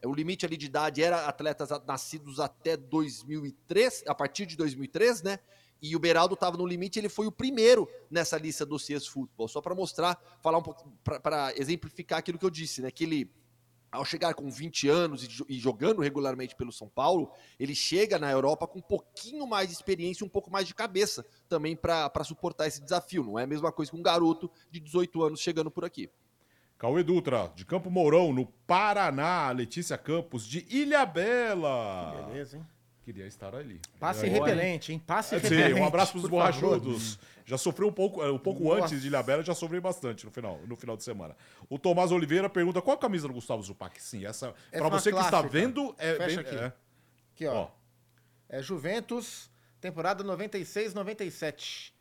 [0.06, 5.40] O limite ali de idade era atletas nascidos até 2003, a partir de 2003, né?
[5.82, 9.48] E o Beraldo estava no limite, ele foi o primeiro nessa lista do CS Futebol.
[9.48, 12.90] Só para mostrar, falar um pouco, para exemplificar aquilo que eu disse, né?
[12.90, 13.32] Que ele,
[13.92, 18.32] ao chegar com 20 anos e, e, jogando regularmente pelo São Paulo, ele chega na
[18.32, 22.68] Europa com um pouquinho mais de experiência, um pouco mais de cabeça também para suportar
[22.68, 23.24] esse desafio.
[23.24, 26.10] Não é a mesma coisa que um garoto de 18 anos chegando por aqui.
[26.78, 29.50] Cauê Dutra, de Campo Mourão, no Paraná.
[29.50, 32.28] Letícia Campos, de Ilha Bela.
[32.28, 32.66] Beleza, hein?
[33.08, 33.80] Queria estar ali.
[33.98, 35.00] Passe é, repelente, hein?
[35.00, 35.76] Passe é, repelente.
[35.76, 37.18] Sim, um abraço para os borrachudos.
[37.46, 40.76] Já sofreu um pouco, um pouco antes de Ilhabela, já sofri bastante no final, no
[40.76, 41.34] final de semana.
[41.70, 44.04] O Tomás Oliveira pergunta qual a camisa do Gustavo Zupac?
[44.04, 44.54] Sim, essa.
[44.70, 46.16] essa para você que está vendo, é.
[46.16, 46.56] Fecha bem, aqui.
[46.58, 46.74] É.
[47.34, 47.62] Aqui, ó.
[47.62, 47.70] ó.
[48.50, 51.94] É Juventus, temporada 96-97.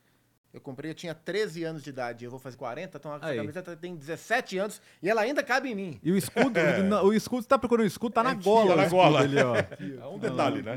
[0.57, 3.37] Eu comprei, eu tinha 13 anos de idade, eu vou fazer 40, então a Aí.
[3.37, 6.01] camiseta tem 17 anos e ela ainda cabe em mim.
[6.03, 7.03] E o escudo, é.
[7.03, 8.75] o escudo, você tá procurando o escudo, tá na gola.
[8.75, 9.21] Tá na gola.
[9.21, 9.55] Ali, ó.
[9.55, 10.73] É um detalhe, né?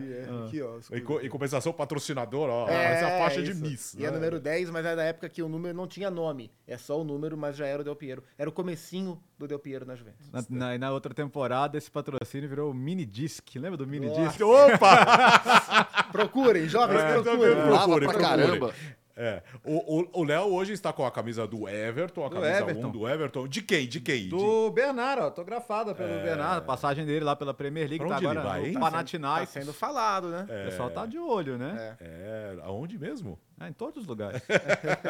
[0.46, 3.54] Aqui, ó, em, em, compensação, patrocinador, ó, é, essa faixa isso.
[3.54, 3.94] de Miss.
[3.94, 4.08] E é né?
[4.08, 6.52] é número 10, mas é da época que o número não tinha nome.
[6.68, 8.22] É só o número, mas já era o Del Piero.
[8.38, 10.30] Era o comecinho do Del Piero na Juventus.
[10.30, 13.48] Na, na, na outra temporada, esse patrocínio virou o Mini Disc.
[13.56, 14.28] Lembra do Mini Nossa.
[14.28, 14.42] Disc?
[14.42, 15.86] Opa!
[16.12, 17.56] procurem, jovens, é, procurem.
[17.56, 18.28] Procurem, procurem.
[18.28, 18.74] caramba.
[19.22, 19.44] É.
[19.66, 23.50] O Léo hoje está com a camisa do Everton, a camisa 1 do Everton.
[23.50, 23.86] De quem?
[23.86, 24.30] De quem?
[24.30, 24.76] Do de...
[24.76, 26.24] Bernardo, autografada pelo é...
[26.24, 26.66] Bernardo.
[26.66, 28.06] Passagem dele lá pela Premier League.
[28.06, 28.80] Pra onde tá ele vai, hein?
[28.80, 29.54] Panathinaikos.
[29.54, 30.46] Tá sendo falado, né?
[30.48, 30.62] É...
[30.62, 31.98] O pessoal tá de olho, né?
[32.00, 32.56] É.
[32.56, 32.60] é.
[32.64, 33.38] Aonde mesmo?
[33.60, 34.42] É, em todos os lugares.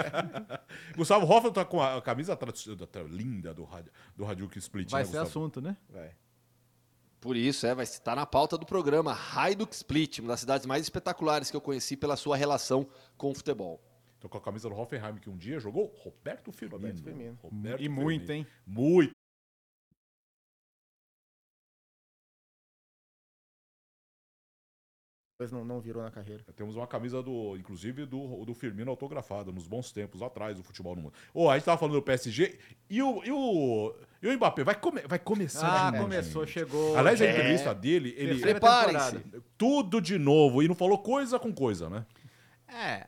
[0.97, 2.35] Gustavo Hoffman tá com a camisa
[3.07, 3.67] linda do,
[4.17, 4.89] do Hadouken Split.
[4.89, 5.27] Vai né, ser Gustavo?
[5.27, 5.77] assunto, né?
[5.87, 6.09] Vai.
[7.21, 9.15] Por isso, é, vai estar na pauta do programa.
[9.35, 13.35] Hajduk Split, uma das cidades mais espetaculares que eu conheci pela sua relação com o
[13.35, 13.79] futebol.
[14.19, 16.77] Tô com a camisa do Hoffenheim que um dia jogou Roberto Firmino.
[16.77, 17.39] Roberto Firmino.
[17.41, 18.01] Roberto e Firmino.
[18.01, 18.47] muito, hein?
[18.65, 19.11] Muito.
[25.39, 26.43] Depois não, não virou na carreira.
[26.53, 30.97] Temos uma camisa do, inclusive, do, do Firmino autografada, nos bons tempos atrás do futebol
[30.97, 31.13] no mundo.
[31.33, 34.75] Oh, a gente tava falando do PSG e o, e o, e o Mbappé vai,
[34.75, 35.87] come, vai começar.
[35.87, 36.55] Ah, começou, gente.
[36.55, 36.97] chegou.
[36.97, 37.31] Aliás, a é.
[37.31, 38.41] entrevista dele, ele.
[38.41, 39.23] Preparem-se.
[39.57, 40.61] Tudo de novo.
[40.61, 42.05] E não falou coisa com coisa, né?
[42.67, 43.07] É,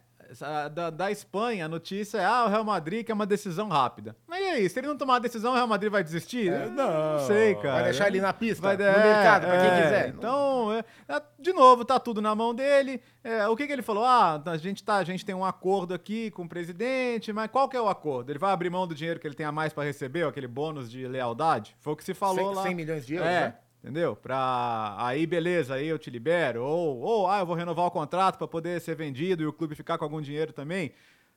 [0.73, 4.15] da, da Espanha, a notícia é: ah, o Real Madrid quer uma decisão rápida.
[4.27, 6.51] Mas e aí, se ele não tomar a decisão, o Real Madrid vai desistir?
[6.51, 7.73] É, não, não sei, cara.
[7.73, 10.09] Vai deixar ele na pista, vai, no é, mercado, pra quem é, quiser.
[10.09, 13.01] Então, é, é, de novo, tá tudo na mão dele.
[13.49, 14.03] O que, que ele falou?
[14.03, 17.69] Ah, a gente, tá, a gente tem um acordo aqui com o presidente, mas qual
[17.69, 18.31] que é o acordo?
[18.31, 20.89] Ele vai abrir mão do dinheiro que ele tem a mais para receber, aquele bônus
[20.89, 21.75] de lealdade?
[21.79, 22.63] Foi o que se falou 100, lá.
[22.63, 23.41] 100 milhões de euros, é.
[23.41, 23.55] né?
[23.83, 24.15] Entendeu?
[24.15, 26.63] Pra aí, beleza, aí eu te libero.
[26.63, 29.75] Ou, ou ah, eu vou renovar o contrato para poder ser vendido e o clube
[29.75, 30.91] ficar com algum dinheiro também.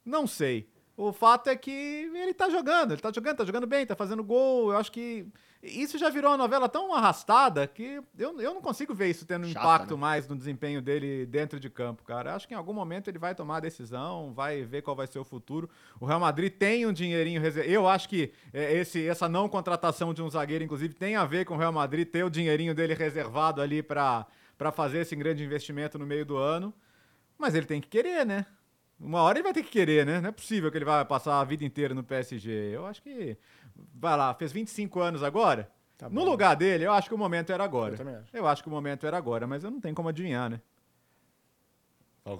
[0.04, 0.68] Não sei.
[0.96, 4.22] O fato é que ele tá jogando, ele tá jogando, tá jogando bem, tá fazendo
[4.22, 4.70] gol.
[4.70, 5.26] Eu acho que
[5.64, 9.46] isso já virou uma novela tão arrastada que eu, eu não consigo ver isso tendo
[9.46, 10.00] um Chata, impacto né?
[10.00, 12.34] mais no desempenho dele dentro de campo, cara.
[12.34, 15.18] Acho que em algum momento ele vai tomar a decisão, vai ver qual vai ser
[15.18, 15.68] o futuro.
[15.98, 17.72] O Real Madrid tem um dinheirinho reservado.
[17.72, 21.46] Eu acho que é, esse, essa não contratação de um zagueiro, inclusive, tem a ver
[21.46, 24.26] com o Real Madrid ter o dinheirinho dele reservado ali para
[24.72, 26.74] fazer esse grande investimento no meio do ano.
[27.38, 28.46] Mas ele tem que querer, né?
[28.98, 30.20] Uma hora ele vai ter que querer, né?
[30.20, 32.50] Não é possível que ele vai passar a vida inteira no PSG.
[32.72, 33.36] Eu acho que.
[33.94, 35.70] Vai lá, fez 25 anos agora.
[35.96, 37.96] Tá no lugar dele, eu acho que o momento era agora.
[37.96, 38.36] Eu, acho.
[38.36, 40.60] eu acho que o momento era agora, mas eu não tenho como adivinhar, né?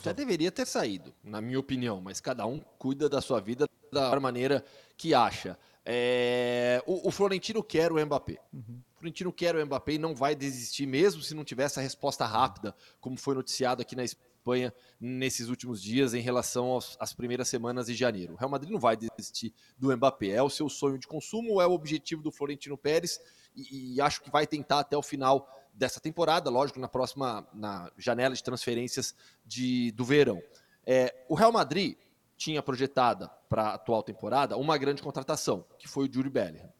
[0.02, 4.18] Já deveria ter saído, na minha opinião, mas cada um cuida da sua vida da
[4.18, 4.64] maneira
[4.96, 5.58] que acha.
[5.84, 6.82] É...
[6.86, 8.38] O, o, Florentino quer o Mbappé.
[8.50, 8.80] Uhum.
[8.94, 12.24] O Florentino quer o Mbappé e não vai desistir, mesmo se não tiver essa resposta
[12.24, 17.14] rápida, como foi noticiado aqui na Espanha Espanha nesses últimos dias em relação aos, às
[17.14, 18.34] primeiras semanas de janeiro.
[18.34, 20.28] O Real Madrid não vai desistir do Mbappé.
[20.28, 23.18] É o seu sonho de consumo, é o objetivo do Florentino Pérez
[23.56, 27.90] e, e acho que vai tentar até o final dessa temporada, lógico, na próxima na
[27.96, 29.14] janela de transferências
[29.46, 30.42] de, do verão.
[30.86, 31.96] É, o Real Madrid
[32.36, 36.70] tinha projetada para a atual temporada uma grande contratação, que foi o Júlio Bellingham.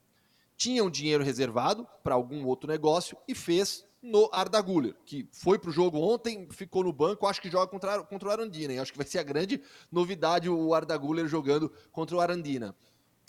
[0.57, 5.59] Tinha um dinheiro reservado para algum outro negócio e fez no Arda Guller, que foi
[5.59, 8.81] para o jogo ontem, ficou no banco, acho que joga contra, contra o Arandina.
[8.81, 12.77] Acho que vai ser a grande novidade o Arda Guller jogando contra o Arandina.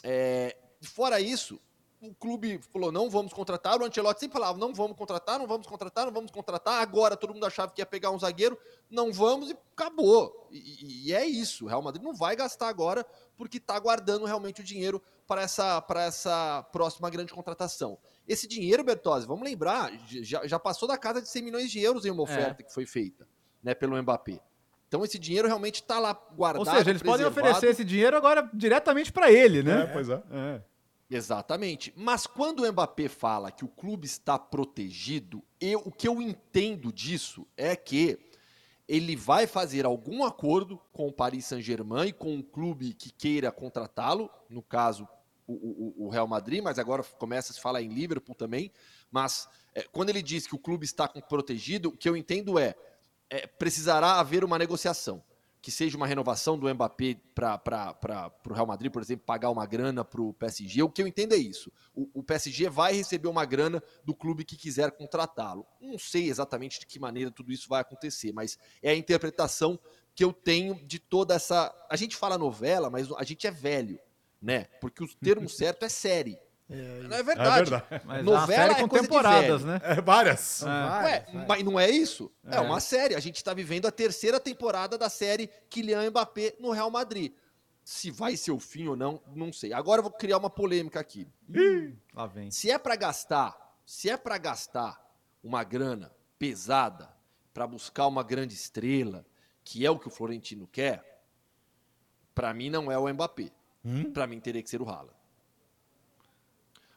[0.03, 1.59] É, fora isso,
[2.09, 5.67] o clube falou, não vamos contratar, o Ancelotti sempre falava, não vamos contratar, não vamos
[5.67, 8.57] contratar, não vamos contratar, agora todo mundo achava que ia pegar um zagueiro,
[8.89, 10.47] não vamos e acabou.
[10.51, 13.05] E, e é isso, o Real Madrid não vai gastar agora
[13.37, 17.97] porque está guardando realmente o dinheiro para essa, para essa próxima grande contratação.
[18.27, 22.05] Esse dinheiro, Bertozzi, vamos lembrar, já, já passou da casa de 100 milhões de euros
[22.05, 22.65] em uma oferta é.
[22.65, 23.27] que foi feita
[23.63, 24.39] né, pelo Mbappé.
[24.87, 26.59] Então esse dinheiro realmente está lá guardado.
[26.59, 27.33] Ou seja, eles preservado.
[27.33, 29.83] podem oferecer esse dinheiro agora diretamente para ele, né?
[29.83, 30.21] É, pois é.
[30.31, 30.61] é.
[31.09, 31.93] Exatamente.
[31.95, 36.91] Mas quando o Mbappé fala que o clube está protegido, eu, o que eu entendo
[36.91, 38.19] disso é que
[38.87, 43.51] ele vai fazer algum acordo com o Paris Saint-Germain e com um clube que queira
[43.51, 45.07] contratá-lo, no caso
[45.47, 48.71] o, o, o, Real Madrid, mas agora começa a se falar em Liverpool também.
[49.11, 52.75] Mas é, quando ele diz que o clube está protegido, o que eu entendo é,
[53.29, 55.23] é precisará haver uma negociação
[55.65, 60.05] que seja uma renovação do Mbappé para o Real Madrid, por exemplo, pagar uma grana
[60.05, 60.83] para o PSG.
[60.83, 61.71] O que eu entendo é isso.
[61.95, 65.65] O, o, PSG vai receber uma grana do clube que quiser contratá-lo.
[65.81, 69.79] Não sei exatamente de que maneira tudo isso vai acontecer, mas é a interpretação
[70.13, 71.73] que eu tenho de toda essa.
[71.89, 73.99] A gente fala novela, mas a gente é velho,
[74.39, 74.65] né?
[74.79, 76.37] Porque o termo certo é série.
[76.69, 77.73] É, não é verdade.
[77.73, 78.05] É verdade.
[78.05, 79.79] Mas Novela é série é com temporadas, né?
[79.83, 80.63] É, várias.
[80.63, 81.03] É.
[81.03, 82.31] Ué, mas não é isso?
[82.43, 82.57] É.
[82.57, 83.15] é, uma série.
[83.15, 87.33] A gente está vivendo a terceira temporada da série Kylian Mbappé no Real Madrid.
[87.83, 89.71] Se vai ser o fim ou não, não sei.
[89.71, 91.27] Agora eu vou criar uma polêmica aqui.
[91.53, 92.49] Ih, lá vem.
[92.49, 94.99] Se é para gastar, se é para gastar
[95.43, 97.13] uma grana pesada
[97.53, 99.25] para buscar uma grande estrela,
[99.63, 101.23] que é o que o Florentino quer,
[102.33, 103.51] para mim não é o Mbappé.
[103.83, 104.11] Hum?
[104.11, 105.14] Para mim teria que ser o Haaland.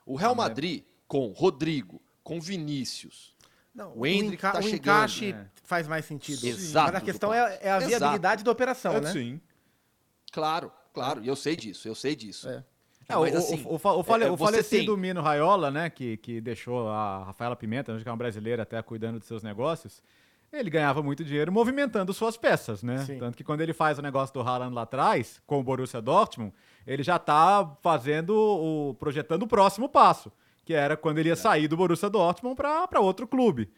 [0.09, 3.37] O Real Madrid, com Rodrigo, com Vinícius,
[3.75, 4.75] não, o Hendrick tá o chegando.
[4.77, 5.47] encaixe é.
[5.64, 6.44] faz mais sentido.
[6.47, 6.92] Exato.
[6.92, 8.44] Mas a questão é, é, a viabilidade Exato.
[8.44, 9.12] da operação, é, né?
[9.12, 9.40] Sim.
[10.33, 11.23] Claro, claro.
[11.23, 12.49] E eu sei disso, eu sei disso.
[12.49, 12.64] É.
[13.09, 15.01] É, mas, o, assim, o, o, o, fale, é, o falecido tem...
[15.01, 19.18] Mino Raiola, né, que, que deixou a Rafaela Pimenta, que é uma brasileira até cuidando
[19.18, 20.03] dos seus negócios,
[20.52, 22.98] ele ganhava muito dinheiro movimentando suas peças, né?
[22.98, 23.18] Sim.
[23.18, 26.52] Tanto que quando ele faz o negócio do Haaland lá atrás, com o Borussia Dortmund,
[26.87, 30.32] ele já tá fazendo o projetando o próximo passo,
[30.64, 31.37] que era quando ele ia é.
[31.37, 33.70] sair do Borussia Dortmund para outro clube.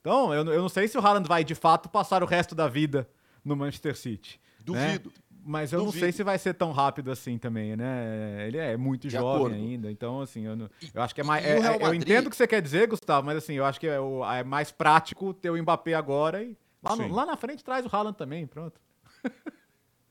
[0.00, 2.68] Então, eu, eu não sei se o Haaland vai de fato passar o resto da
[2.68, 3.08] vida
[3.44, 4.40] no Manchester City.
[4.58, 4.64] Né?
[4.64, 5.10] Duvido.
[5.10, 5.23] Né?
[5.46, 5.94] Mas eu Duvido.
[5.94, 8.46] não sei se vai ser tão rápido assim também, né?
[8.46, 9.54] Ele é muito de jovem acordo.
[9.54, 11.44] ainda, então assim, eu, não, eu acho que é mais.
[11.44, 13.86] É, é, eu entendo o que você quer dizer, Gustavo, mas assim, eu acho que
[13.86, 13.98] é,
[14.38, 17.94] é mais prático ter o Mbappé agora e lá, no, lá na frente traz o
[17.94, 18.80] Haaland também, pronto.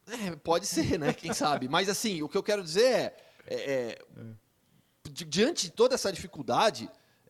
[0.05, 1.13] É, pode ser, né?
[1.13, 1.67] Quem sabe?
[1.67, 3.13] Mas assim, o que eu quero dizer é,
[3.47, 3.97] é, é
[5.09, 6.89] diante de toda essa dificuldade, é,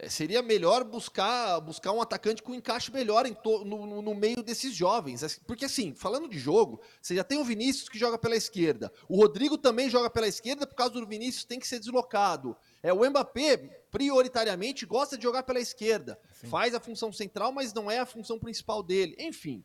[0.09, 5.39] seria melhor buscar, buscar um atacante com encaixe melhor to, no, no, meio desses jovens.
[5.45, 8.91] Porque, assim, falando de jogo, você já tem o Vinícius que joga pela esquerda.
[9.07, 12.55] O Rodrigo também joga pela esquerda, por causa do Vinícius tem que ser deslocado.
[12.81, 13.57] É, o Mbappé,
[13.91, 16.19] prioritariamente, gosta de jogar pela esquerda.
[16.39, 16.47] Sim.
[16.47, 19.15] Faz a função central, mas não é a função principal dele.
[19.19, 19.63] Enfim,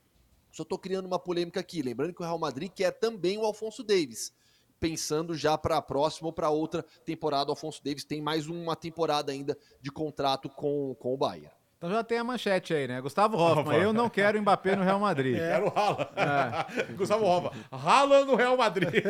[0.51, 1.83] só estou criando uma polêmica aqui.
[1.83, 4.33] Lembrando que o Real Madrid quer também o Alfonso Davis.
[4.81, 8.77] Pensando já para a próxima ou para outra temporada, o Alfonso Davis tem mais uma
[8.77, 11.51] temporada ainda de contrato com, com o Bayern.
[11.79, 13.01] Então já tem a manchete aí, né?
[13.01, 15.37] Gustavo Hoffman, eu não quero Mbappé no Real Madrid.
[15.37, 15.53] É.
[15.53, 16.09] Quero Haaland.
[16.17, 16.93] É.
[16.95, 18.91] Gustavo Hoffman, Haaland no Real Madrid.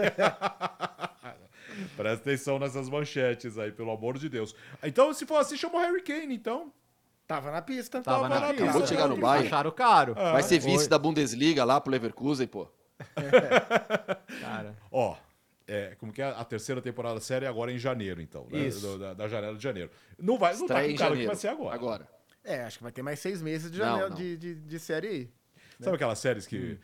[1.96, 4.54] Presta atenção nessas manchetes aí, pelo amor de Deus.
[4.82, 6.72] Então, se for assim, chama o Harry Kane, então.
[7.26, 8.02] Tava na pista.
[8.02, 8.64] Tava, Tava na, na, pista.
[8.64, 9.46] Acabou de chegar no Bayern.
[9.46, 10.14] Acharam caro.
[10.16, 10.32] É.
[10.32, 10.88] Vai ser vice Foi.
[10.88, 12.68] da Bundesliga lá pro Leverkusen, pô.
[13.16, 14.16] É.
[14.40, 14.76] Cara.
[14.90, 15.16] Ó,
[15.68, 18.48] é, como que é a terceira temporada da série agora em janeiro, então.
[18.50, 18.66] Né?
[18.66, 18.98] Isso.
[18.98, 19.90] Da, da, janela de janeiro.
[20.18, 21.74] Não vai, não tá com cara que vai ser agora.
[21.74, 22.08] Agora.
[22.42, 24.16] É, acho que vai ter mais seis meses de janela não, não.
[24.16, 25.20] De, de, de, série aí.
[25.78, 25.84] Né?
[25.84, 26.78] Sabe aquelas séries que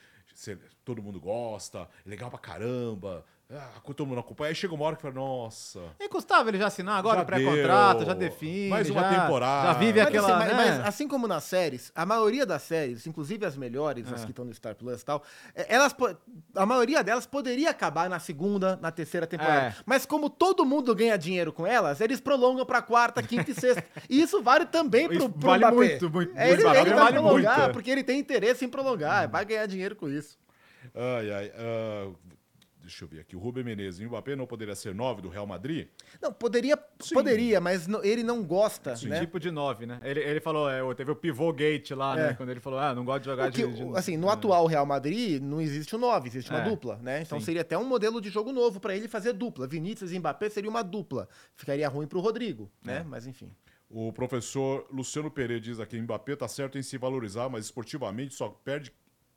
[0.50, 0.58] hum.
[0.84, 4.48] todo mundo gosta, é legal pra caramba, ah, todo mundo acompanha.
[4.48, 5.80] Aí chega uma hora que fala, nossa.
[6.00, 8.70] E Gustavo, ele já assinou agora o pré-contrato, já define.
[8.70, 9.68] Mais uma já, temporada.
[9.68, 10.38] Já vive mas, aquela.
[10.38, 10.54] Assim, né?
[10.54, 14.14] mas, assim como nas séries, a maioria das séries, inclusive as melhores, é.
[14.14, 15.22] as que estão no Star Plus e tal,
[15.54, 15.94] é, elas,
[16.54, 19.66] a maioria delas poderia acabar na segunda, na terceira temporada.
[19.66, 19.74] É.
[19.84, 23.84] Mas como todo mundo ganha dinheiro com elas, eles prolongam pra quarta, quinta e sexta.
[24.08, 25.76] e isso vale também pro, pro vale Mbappé.
[25.76, 26.32] muito, muito.
[26.34, 27.72] É, ele, ele vai vale prolongar, muito.
[27.74, 29.30] porque ele tem interesse em prolongar, hum.
[29.30, 30.38] vai ganhar dinheiro com isso.
[30.94, 31.48] Ai, ai.
[31.48, 32.14] Uh,
[32.84, 33.34] Deixa eu ver aqui.
[33.34, 35.88] O Rubem Menezes e o Mbappé não poderia ser nove do Real Madrid?
[36.20, 38.94] Não, poderia, poderia, mas ele não gosta.
[38.94, 39.08] Sim.
[39.08, 39.20] Né?
[39.20, 39.98] Tipo de nove, né?
[40.02, 42.22] Ele, ele falou, é, teve o pivô gate lá, né?
[42.22, 42.26] é.
[42.28, 42.34] né?
[42.34, 44.32] Quando ele falou, ah, não gosta de jogar que, de, de, Assim, no é.
[44.32, 46.68] atual Real Madrid não existe o nove, existe uma é.
[46.68, 47.22] dupla, né?
[47.22, 47.46] Então Sim.
[47.46, 49.66] seria até um modelo de jogo novo para ele fazer dupla.
[49.66, 51.26] Vinícius e Mbappé seria uma dupla.
[51.56, 52.98] Ficaria ruim para o Rodrigo, né?
[52.98, 53.02] É.
[53.02, 53.50] Mas enfim.
[53.88, 58.48] O professor Luciano Pereira diz aqui: Mbappé tá certo em se valorizar, mas esportivamente só
[58.48, 58.92] perde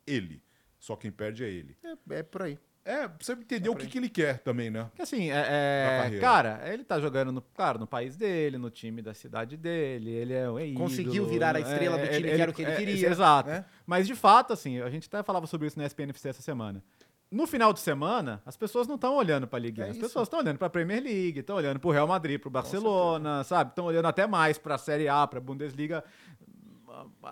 [0.06, 0.42] ele.
[0.78, 1.76] Só quem perde é ele.
[1.82, 2.58] É, é por aí.
[2.88, 4.84] É, você entender o que, que ele quer também, né?
[4.84, 9.02] Porque assim, é, é, cara, ele tá jogando no, claro, no país dele, no time
[9.02, 12.50] da cidade dele, ele é um ídolo, Conseguiu virar a estrela do time, que era
[12.50, 13.50] o que ele queria, exato.
[13.50, 13.66] né?
[13.86, 16.82] Mas de fato, assim, a gente até falava sobre isso na SPNFC essa semana.
[17.30, 19.96] No final de semana, as pessoas não estão olhando para a Liga, 1, É as
[19.96, 20.06] isso.
[20.06, 22.50] pessoas estão olhando para a Premier League, estão olhando para o Real Madrid, para o
[22.50, 23.68] Barcelona, sabe?
[23.68, 26.02] Estão olhando até mais para a Série A, para a Bundesliga.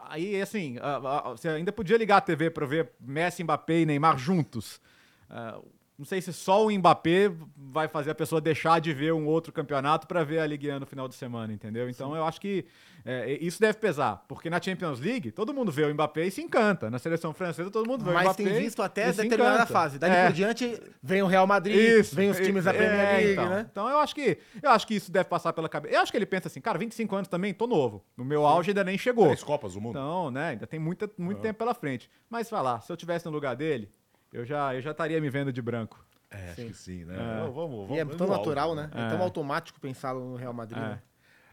[0.04, 0.76] Aí, assim,
[1.30, 4.78] você ainda podia ligar a TV para ver Messi, Mbappé e Neymar juntos.
[5.28, 5.58] Ah,
[5.98, 9.50] não sei se só o Mbappé vai fazer a pessoa deixar de ver um outro
[9.50, 11.88] campeonato para ver a Ligue 1 no final de semana, entendeu?
[11.88, 12.66] Então eu acho que
[13.02, 16.42] é, isso deve pesar, porque na Champions League todo mundo vê o Mbappé e se
[16.42, 16.90] encanta.
[16.90, 19.98] Na seleção francesa todo mundo vê o Mas Mbappé tem visto até determinada fase.
[19.98, 20.26] Dali É.
[20.26, 23.48] por diante, vem o Real Madrid, Isso, vem os times da é, Premier League, então.
[23.48, 23.66] né?
[23.70, 25.94] Então eu acho que eu acho que isso deve passar pela cabeça.
[25.94, 28.04] Eu acho que ele pensa assim, cara, 25 anos também, tô novo.
[28.14, 29.24] No meu auge ainda nem chegou.
[29.28, 29.92] Três Copas do Mundo.
[29.98, 32.10] Então, né, ainda tem muita, muito tempo pela frente.
[32.28, 33.88] Mas falar, se eu tivesse no lugar dele,
[34.36, 36.04] eu já eu já estaria me vendo de branco.
[36.30, 37.14] É, acho que sim, né?
[37.14, 37.40] É.
[37.40, 38.90] Não, Vamos, vamos, E é tão natural, auge, né?
[38.94, 39.06] É.
[39.06, 39.08] É.
[39.08, 40.78] tão automático pensá-lo no Real Madrid.
[40.78, 40.88] É.
[40.88, 41.02] né?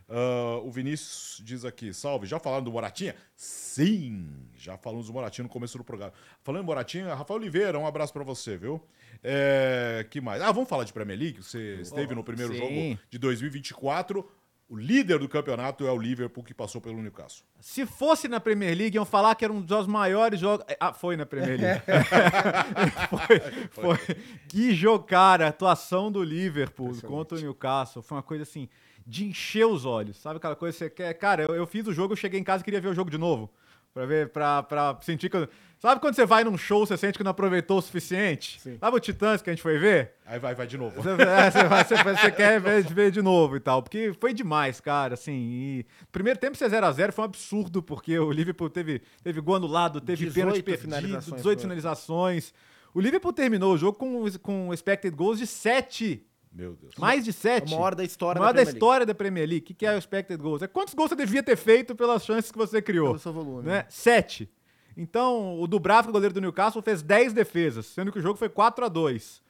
[0.09, 3.15] Ah, o Vinícius diz aqui, salve, já falaram do Moratinha?
[3.35, 6.13] Sim, já falamos do Moratinha no começo do programa.
[6.41, 8.85] Falando em Moratinha, Rafael Oliveira, um abraço pra você, viu?
[9.23, 10.41] É, que mais?
[10.41, 11.41] Ah, vamos falar de Premier League?
[11.41, 12.59] Você esteve no primeiro sim.
[12.59, 14.29] jogo de 2024.
[14.69, 17.45] O líder do campeonato é o Liverpool, que passou pelo Newcastle.
[17.59, 20.65] Se fosse na Premier League, iam falar que era um dos maiores jogos.
[20.79, 21.81] Ah, foi na Premier League.
[23.69, 24.15] foi, foi.
[24.47, 25.45] Que jogo, cara.
[25.45, 28.67] A atuação do Liverpool contra o Newcastle foi uma coisa assim,
[29.05, 30.17] de encher os olhos.
[30.17, 31.13] Sabe aquela coisa que você quer?
[31.15, 33.11] Cara, eu, eu fiz o jogo, eu cheguei em casa e queria ver o jogo
[33.11, 33.51] de novo.
[33.93, 35.37] Pra ver, pra, pra sentir que.
[35.37, 38.57] eu- Sabe quando você vai num show, você sente que não aproveitou o suficiente?
[38.61, 38.77] Sim.
[38.79, 40.13] Sabe o Titãs que a gente foi ver?
[40.25, 40.95] Aí vai, vai de novo.
[40.95, 43.83] Você, é, você vai- você- você quer ver, ver de novo e tal.
[43.83, 45.33] Porque foi demais, cara, assim.
[45.33, 49.99] E primeiro tempo ser 0x0 foi um absurdo, porque o Liverpool teve, teve gol anulado,
[49.99, 51.61] teve 18 pênalti perdido, finalizações, 18 foi.
[51.63, 52.53] finalizações.
[52.93, 56.25] O Liverpool terminou o jogo com, com expected goals de 7.
[56.53, 56.93] Meu Deus.
[56.97, 57.73] Mais de 7.
[57.73, 58.77] A maior da história maior da da, Premier League.
[58.77, 59.63] história da Premier League.
[59.63, 60.61] O que, que é o expected goals?
[60.61, 63.07] É quantos gols você devia ter feito pelas chances que você criou?
[63.07, 63.63] Pelo seu volume.
[63.67, 63.85] né?
[63.89, 64.49] Sete.
[64.95, 68.85] Então, o Dubravka, goleiro do Newcastle, fez 10 defesas, sendo que o jogo foi 4
[68.85, 69.41] a 2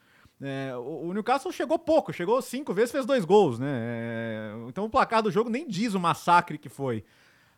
[0.41, 3.67] É, o, o Newcastle chegou pouco, chegou cinco vezes, fez dois gols, né?
[3.69, 7.03] É, então o placar do jogo nem diz o massacre que foi.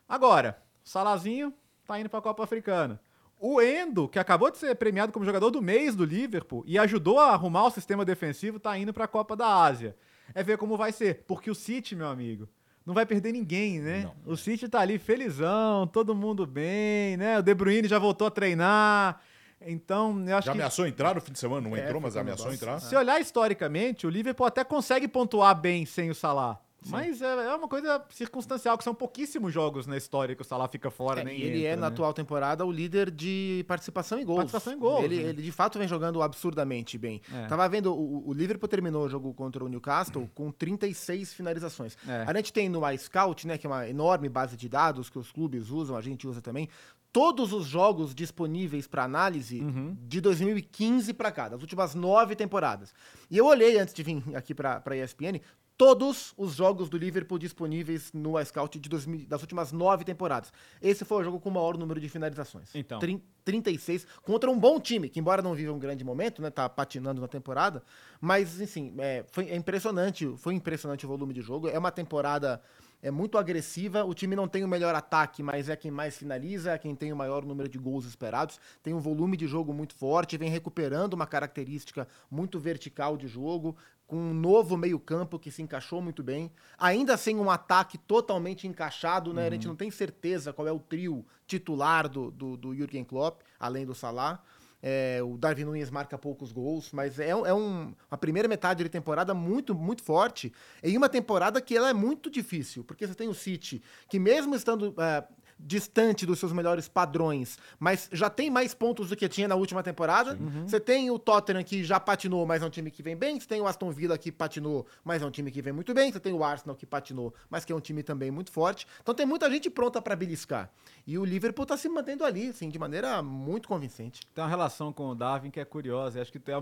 [0.09, 1.53] Agora, o Salazinho
[1.85, 2.99] tá indo pra Copa Africana.
[3.39, 7.19] O Endo, que acabou de ser premiado como jogador do mês do Liverpool e ajudou
[7.19, 9.95] a arrumar o sistema defensivo, tá indo pra Copa da Ásia.
[10.33, 12.47] É ver como vai ser, porque o City, meu amigo,
[12.85, 14.09] não vai perder ninguém, né?
[14.25, 17.37] O City tá ali felizão, todo mundo bem, né?
[17.39, 19.21] O De Bruyne já voltou a treinar.
[19.61, 21.67] Então, eu acho Já que ameaçou entrar no fim de semana?
[21.67, 22.63] Não É, entrou, mas ameaçou negócio.
[22.63, 22.79] entrar.
[22.79, 26.59] se olhar historicamente, o Liverpool até consegue pontuar bem sem o Salah.
[26.91, 30.67] Mas é, é uma coisa circunstancial, que são pouquíssimos jogos na história que o Salah
[30.67, 31.87] fica fora, É, nem e ele entra, é, na né?
[31.87, 34.37] atual temporada, o líder de participação em gols.
[34.51, 35.29] Participação em gols, Ele, né?
[35.29, 37.21] ele, de fato, vem jogando absurdamente bem.
[37.33, 37.47] É.
[37.47, 41.97] Tava vendo, o, o Liverpool terminou o jogo contra o Newcastle com 36 finalizações.
[42.07, 42.23] É.
[42.27, 45.31] A gente tem no iScout, né, que é uma enorme base de dados que os
[45.31, 46.69] clubes usam, a gente usa também,
[47.11, 49.95] todos os jogos disponíveis para análise Uhum.
[50.01, 52.93] de 2015 para cá, das últimas nove temporadas.
[53.31, 55.39] E eu olhei antes de vir aqui para a ESPN,
[55.77, 60.51] todos os jogos do Liverpool disponíveis no iScout de 2000 das últimas nove temporadas.
[60.81, 62.73] Esse foi o jogo com o maior número de finalizações.
[62.73, 62.99] Então.
[62.99, 66.67] Trin- 36 contra um bom time, que embora não viva um grande momento, né, tá
[66.67, 67.83] patinando na temporada,
[68.19, 71.67] mas assim, é, foi é impressionante, foi impressionante o volume de jogo.
[71.67, 72.59] É uma temporada
[73.05, 76.71] é muito agressiva, o time não tem o melhor ataque, mas é quem mais finaliza,
[76.71, 79.93] é quem tem o maior número de gols esperados, tem um volume de jogo muito
[79.93, 83.77] forte, vem recuperando uma característica muito vertical de jogo,
[84.07, 89.31] com um novo meio-campo que se encaixou muito bem, ainda sem um ataque totalmente encaixado,
[89.33, 89.45] né?
[89.45, 93.41] A gente não tem certeza qual é o trio titular do, do, do Jürgen Klopp,
[93.59, 94.41] além do Salah.
[94.87, 98.89] É, o Darwin Nunes marca poucos gols, mas é, é um, uma primeira metade de
[98.89, 100.53] temporada muito, muito forte.
[100.83, 104.53] Em uma temporada que ela é muito difícil, porque você tem o City, que mesmo
[104.53, 105.23] estando é,
[105.57, 109.81] distante dos seus melhores padrões, mas já tem mais pontos do que tinha na última
[109.81, 110.37] temporada.
[110.67, 113.39] Você tem o Tottenham que já patinou, mas é um time que vem bem.
[113.39, 116.11] Você tem o Aston Villa que patinou, mas é um time que vem muito bem.
[116.11, 118.85] Você tem o Arsenal que patinou, mas que é um time também muito forte.
[119.01, 120.69] Então tem muita gente pronta para beliscar.
[121.07, 124.21] E o Liverpool tá se mantendo ali, assim, de maneira muito convincente.
[124.33, 126.57] Tem uma relação com o Darwin que é curiosa, acho que é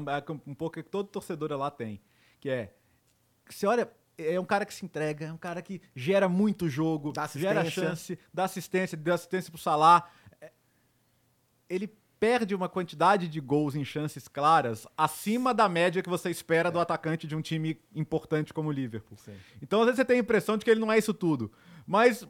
[0.48, 2.02] um, pouco que todo torcedor lá tem,
[2.40, 2.74] que é,
[3.50, 7.14] você olha, é um cara que se entrega, é um cara que gera muito jogo,
[7.36, 10.10] gera chance, dá assistência, dá assistência pro Salah.
[10.40, 10.52] É,
[11.70, 16.72] Ele perde uma quantidade de gols em chances claras acima da média que você espera
[16.72, 19.18] do atacante de um time importante como o Liverpool.
[19.62, 21.52] Então, às vezes, você tem a impressão de que ele não é isso tudo.
[21.86, 22.26] Mas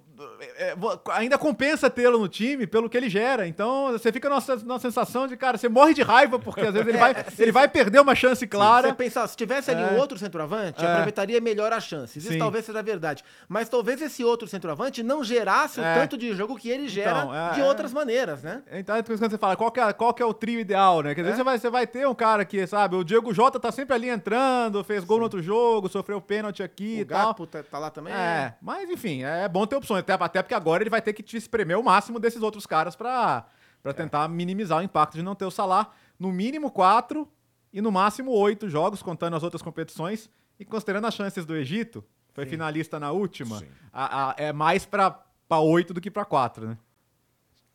[0.58, 0.76] é,
[1.12, 3.47] ainda compensa tê-lo no time pelo que ele gera.
[3.47, 6.88] Então você fica na, na sensação de, cara, você morre de raiva, porque às vezes
[6.88, 8.89] ele, é, vai, ele vai perder uma chance clara.
[8.89, 9.99] Você pensar, se tivesse ali um é.
[9.99, 12.24] outro centroavante, aproveitaria melhor as chances.
[12.24, 13.24] Isso talvez seja verdade.
[13.47, 17.54] Mas talvez esse outro centroavante não gerasse o tanto de jogo que ele gera então,
[17.54, 18.62] de outras maneiras, né?
[18.72, 21.16] Então, é quando você fala, qual que é, qual que é o trio ideal, né?
[21.16, 23.72] Quer dizer, você, vai, você vai ter um cara que, sabe, o Diego Jota tá
[23.72, 27.64] sempre ali entrando, fez gol no outro jogo, sofreu pênalti aqui o e Gapo tal.
[27.64, 28.14] Tá, tá lá também.
[28.14, 29.99] É, mas enfim, é bom ter opções.
[29.99, 32.95] Até, até porque agora ele vai ter que te espremer o máximo desses outros caras
[32.95, 33.45] para
[33.83, 33.93] é.
[33.93, 35.91] tentar minimizar o impacto de não ter o Salah.
[36.19, 37.27] No mínimo quatro
[37.71, 40.29] e no máximo oito jogos, contando as outras competições.
[40.59, 42.51] E considerando as chances do Egito, foi Sim.
[42.51, 46.77] finalista na última, a, a, é mais para oito do que para quatro, né?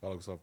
[0.00, 0.40] Fala, Gustavo.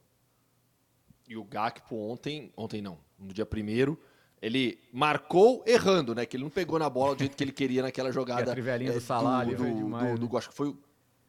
[1.27, 3.99] E o Gakpo ontem, ontem não, no dia primeiro,
[4.41, 6.25] ele marcou errando, né?
[6.25, 8.43] Que ele não pegou na bola do jeito que ele queria naquela jogada.
[8.45, 9.57] E a trivelinha é, do salário.
[9.57, 10.75] Do, do, do, do, acho que foi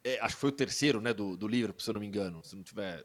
[0.06, 2.40] é, acho que foi o terceiro, né, do, do Liverpool, se eu não me engano,
[2.44, 3.04] se não tiver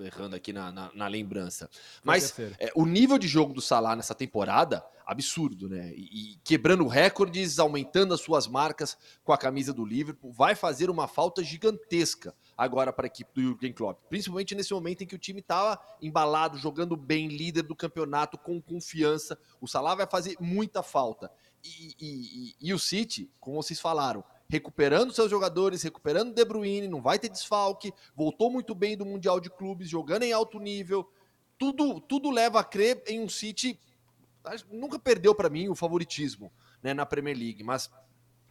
[0.00, 1.70] errando aqui na, na, na lembrança.
[2.02, 5.92] Mas é, o nível de jogo do Salah nessa temporada, absurdo, né?
[5.94, 10.88] E, e, quebrando recordes, aumentando as suas marcas com a camisa do Liverpool, vai fazer
[10.88, 14.00] uma falta gigantesca agora para a equipe do Jurgen Klopp.
[14.08, 18.60] Principalmente nesse momento em que o time estava embalado, jogando bem, líder do campeonato, com
[18.60, 19.38] confiança.
[19.60, 21.30] O Salah vai fazer muita falta.
[21.62, 27.00] E, e, e o City, como vocês falaram, recuperando seus jogadores, recuperando De Bruyne, não
[27.00, 31.08] vai ter desfalque, voltou muito bem do Mundial de Clubes, jogando em alto nível.
[31.56, 33.78] Tudo, tudo leva a crer em um City.
[34.70, 37.90] Nunca perdeu para mim o favoritismo né, na Premier League, mas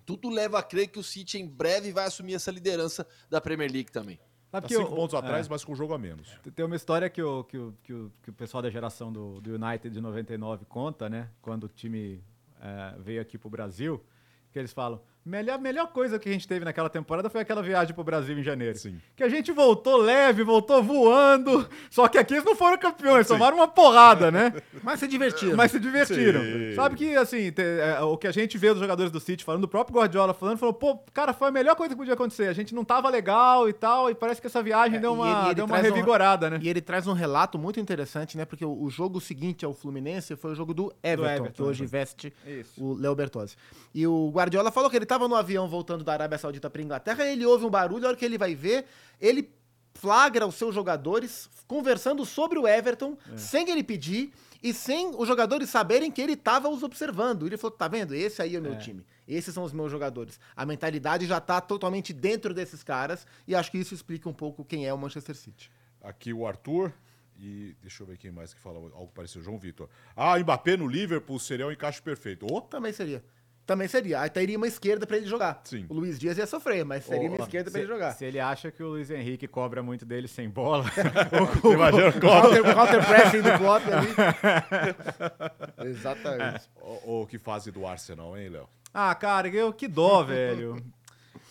[0.06, 3.70] tudo leva a crer que o City em breve vai assumir essa liderança da Premier
[3.70, 4.20] League também.
[4.52, 6.40] Sabe tá cinco eu, pontos atrás, é, mas com um jogo a menos.
[6.56, 9.40] Tem uma história que o, que o, que o, que o pessoal da geração do,
[9.42, 11.30] do United de 99 conta, né?
[11.42, 12.24] Quando o time
[12.60, 14.04] é, veio aqui para o Brasil,
[14.52, 17.94] que eles falam: Melhor, melhor coisa que a gente teve naquela temporada foi aquela viagem
[17.94, 18.76] pro Brasil em janeiro.
[18.76, 19.00] Sim.
[19.16, 21.70] Que a gente voltou leve, voltou voando.
[21.92, 23.34] Só que aqui eles não foram campeões, Sim.
[23.34, 24.52] tomaram uma porrada, né?
[24.82, 25.56] Mas se divertiram.
[25.56, 26.42] Mas se divertiram.
[26.42, 26.74] Sim.
[26.76, 29.66] Sabe que, assim, te, é, o que a gente vê dos jogadores do City falando,
[29.66, 32.48] o próprio Guardiola falando, falou, pô, cara, foi a melhor coisa que podia acontecer.
[32.48, 35.30] A gente não tava legal e tal, e parece que essa viagem é, deu uma,
[35.30, 36.60] ele, ele deu uma revigorada, um, né?
[36.60, 38.46] E ele traz um relato muito interessante, né?
[38.46, 41.62] Porque o, o jogo seguinte ao Fluminense foi o jogo do Everton, do Everton que
[41.62, 42.84] hoje veste Isso.
[42.84, 43.56] o Léo Bertozzi.
[43.94, 46.82] E o Guardiola falou que ele tava no avião voltando voltando da Arábia Saudita para
[46.82, 48.86] Inglaterra, ele ouve um barulho, a hora que ele vai ver,
[49.20, 49.52] ele
[49.94, 53.38] flagra os seus jogadores conversando sobre o Everton, é.
[53.38, 57.46] sem ele pedir e sem os jogadores saberem que ele estava os observando.
[57.46, 58.14] Ele falou: tá vendo?
[58.14, 58.78] Esse aí é o meu é.
[58.78, 59.06] time.
[59.28, 60.40] Esses são os meus jogadores.
[60.56, 64.66] A mentalidade já está totalmente dentro desses caras e acho que isso explica um pouco
[64.66, 65.72] quem é o Manchester City.
[66.02, 66.94] Aqui o Arthur.
[67.42, 69.46] E deixa eu ver quem mais que fala algo parecido.
[69.46, 69.88] João Vitor.
[70.14, 72.46] Ah, Mbappé no Liverpool seria um encaixe perfeito.
[72.52, 72.60] Oh.
[72.60, 73.24] Também seria
[73.70, 74.22] também seria.
[74.22, 75.62] Aí teria uma esquerda para ele jogar.
[75.64, 75.86] Sim.
[75.88, 78.14] O Luiz Dias ia sofrer, mas seria oh, uma esquerda para ele jogar.
[78.14, 80.86] Se ele acha que o Luiz Henrique cobra muito dele sem bola,
[81.64, 85.86] o, imagina o counter, counter pressing do Klopp ali.
[85.88, 86.68] Exatamente.
[86.82, 88.68] O, o, que fase do Arsenal, hein, Léo?
[88.92, 90.84] Ah, cara, eu, que dó, velho.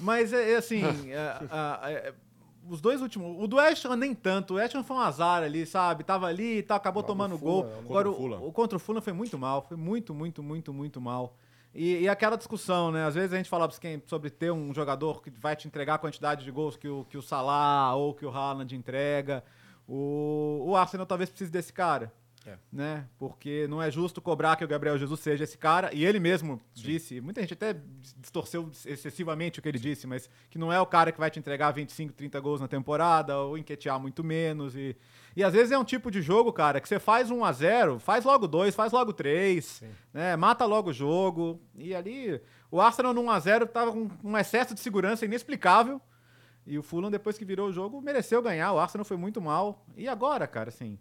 [0.00, 1.38] Mas é, é assim, é,
[1.84, 2.14] é,
[2.68, 3.40] os dois últimos.
[3.40, 4.54] O do Ashton nem tanto.
[4.54, 6.02] O Ashton foi um azar ali, sabe?
[6.02, 7.64] Tava ali e tal, acabou tomando gol.
[7.64, 7.76] Né?
[7.78, 9.62] Agora, o, o contra o Fulham foi muito mal.
[9.62, 11.36] Foi muito, muito, muito, muito mal.
[11.80, 13.04] E, e, aquela discussão, né?
[13.04, 13.70] Às vezes a gente fala
[14.04, 17.16] sobre ter um jogador que vai te entregar a quantidade de gols que o, que
[17.16, 19.44] o Salah ou que o Haaland entrega.
[19.86, 22.12] O, o Arsenal talvez precise desse cara.
[22.48, 22.58] É.
[22.72, 23.06] Né?
[23.18, 25.90] Porque não é justo cobrar que o Gabriel Jesus seja esse cara.
[25.92, 26.82] E ele mesmo Sim.
[26.82, 27.76] disse, muita gente até
[28.16, 31.38] distorceu excessivamente o que ele disse, mas que não é o cara que vai te
[31.38, 34.74] entregar 25, 30 gols na temporada, ou enquetear muito menos.
[34.74, 34.96] E,
[35.36, 37.98] e às vezes é um tipo de jogo, cara, que você faz 1 a 0
[37.98, 39.82] faz logo dois, faz logo três,
[40.12, 40.34] né?
[40.36, 41.60] Mata logo o jogo.
[41.76, 42.40] E ali,
[42.70, 46.00] o Arsenal no 1 a 0 tava com um excesso de segurança inexplicável.
[46.66, 48.72] E o Fulham, depois que virou o jogo, mereceu ganhar.
[48.72, 49.86] O Arsenal foi muito mal.
[49.96, 50.98] E agora, cara, assim.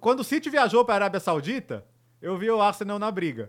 [0.00, 1.86] Quando o City viajou para a Arábia Saudita,
[2.20, 3.48] eu vi o Arsenal na briga.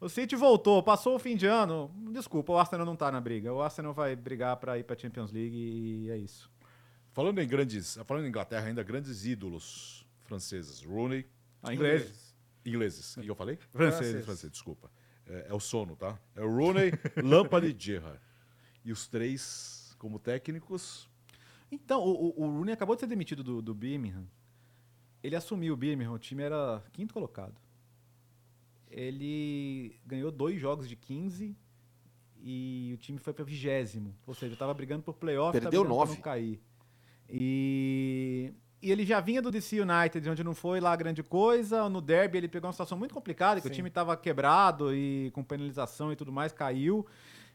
[0.00, 1.88] O City voltou, passou o fim de ano.
[2.12, 3.52] Desculpa, o Arsenal não tá na briga.
[3.52, 6.50] O Arsenal vai brigar para ir para Champions League e é isso.
[7.12, 10.82] Falando em grandes, falando em Inglaterra ainda, grandes ídolos franceses.
[10.82, 11.24] Rooney.
[11.62, 12.34] Ah, ingleses.
[12.66, 13.16] Ingleses.
[13.16, 13.56] O que eu falei?
[13.70, 14.24] Franceses.
[14.24, 14.90] Francês, desculpa.
[15.28, 16.18] É, é, o sono, tá?
[16.34, 18.20] É o Rooney, Lampard e Gerrard.
[18.84, 21.08] E os três como técnicos.
[21.70, 24.26] Então, o, o, o Rooney acabou de ser demitido do, do Birmingham
[25.22, 27.54] ele assumiu o Birmingham, o time era quinto colocado.
[28.90, 31.56] Ele ganhou dois jogos de 15
[32.40, 34.14] e o time foi para vigésimo.
[34.26, 36.14] Ou seja, estava brigando por playoff, perdeu nove.
[36.14, 36.60] não cair.
[37.28, 41.88] E, e ele já vinha do DC United, onde não foi lá grande coisa.
[41.88, 43.72] No derby ele pegou uma situação muito complicada, que Sim.
[43.72, 47.06] o time estava quebrado e com penalização e tudo mais, caiu.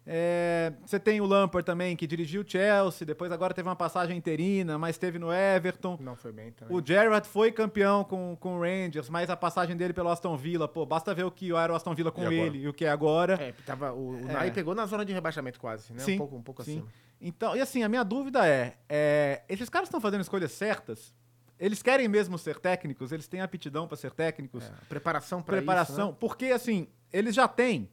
[0.05, 4.17] É, você tem o Lampard também, que dirigiu o Chelsea, depois agora teve uma passagem
[4.17, 5.97] interina, mas teve no Everton.
[6.01, 6.75] Não foi bem também.
[6.75, 10.67] O Gerrard foi campeão com, com o Rangers, mas a passagem dele pelo Aston Villa,
[10.67, 12.41] pô, basta ver o que era o Aston Villa com E agora?
[12.41, 13.33] ele e o que é agora.
[13.41, 14.51] É, tava, o, o É.
[14.51, 15.99] Pegou na zona de rebaixamento quase, né?
[15.99, 16.77] Sim, um pouco, um pouco sim.
[16.79, 16.87] acima.
[17.19, 21.13] Então, e assim, a minha dúvida é, é, esses caras estão fazendo escolhas certas?
[21.57, 23.11] Eles querem mesmo ser técnicos?
[23.13, 24.65] Eles têm aptidão para ser técnicos?
[24.65, 26.17] É, preparação para preparação, isso, né?
[26.19, 27.89] porque assim, eles já têm.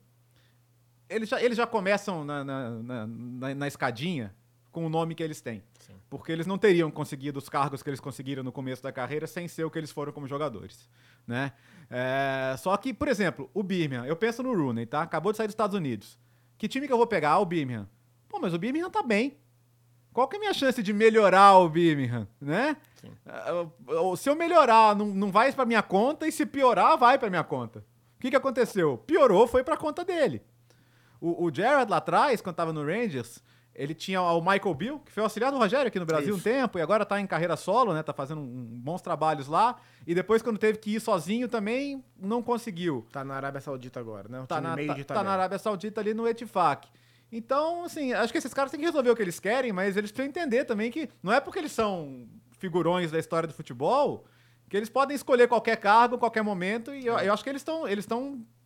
[1.10, 2.70] Eles já, eles já começam na, na,
[3.06, 4.34] na, na- escadinha
[4.70, 5.62] com o nome que eles têm.
[5.80, 5.94] Sim.
[6.08, 9.48] Porque eles não teriam conseguido os cargos que eles conseguiram no começo da carreira sem
[9.48, 10.88] ser o que eles foram como jogadores.
[11.26, 11.52] Né?
[11.90, 15.02] É, só que, por exemplo, o Birmingham, eu penso no Rooney, tá?
[15.02, 16.16] Acabou de sair dos Estados Unidos.
[16.56, 17.30] Que time que eu vou pegar?
[17.32, 17.88] Ah, o Birmingham.
[18.28, 19.36] Pô, mas o Birmingham tá bem.
[20.12, 22.76] Qual que é a minha chance de melhorar o Birmingham, né?
[23.26, 23.52] Ah,
[24.16, 27.44] Se eu melhorar, não, não vai pra minha conta, e se piorar, vai pra minha
[27.44, 27.80] conta.
[28.16, 28.98] O que, que aconteceu?
[28.98, 30.42] Piorou, foi pra conta dele.
[31.20, 33.42] O, o Gerrard lá atrás, quando tava no Rangers,
[33.74, 36.44] ele tinha o Michael Bill, que foi auxiliar do Rogério aqui no Brasil um Isso.
[36.44, 38.02] tempo, e agora tá em carreira solo, né?
[38.02, 39.76] Tá fazendo um- bons trabalhos lá.
[40.06, 43.06] E depois, quando teve que ir sozinho também, não conseguiu.
[43.12, 44.40] Tá na Arábia Saudita agora, né?
[44.40, 45.32] Um Tá na, meio tá, tá na.
[45.32, 46.88] Arábia Saudita ali no Etifak.
[47.32, 50.10] Então, assim, acho que esses caras têm que resolver o que eles querem, mas eles
[50.10, 52.26] precisam entender também que não é porque eles são
[52.58, 54.24] figurões da história do futebol
[54.70, 57.86] que eles podem escolher qualquer cargo, qualquer momento, e eu, eu acho que eles estão
[57.88, 58.06] eles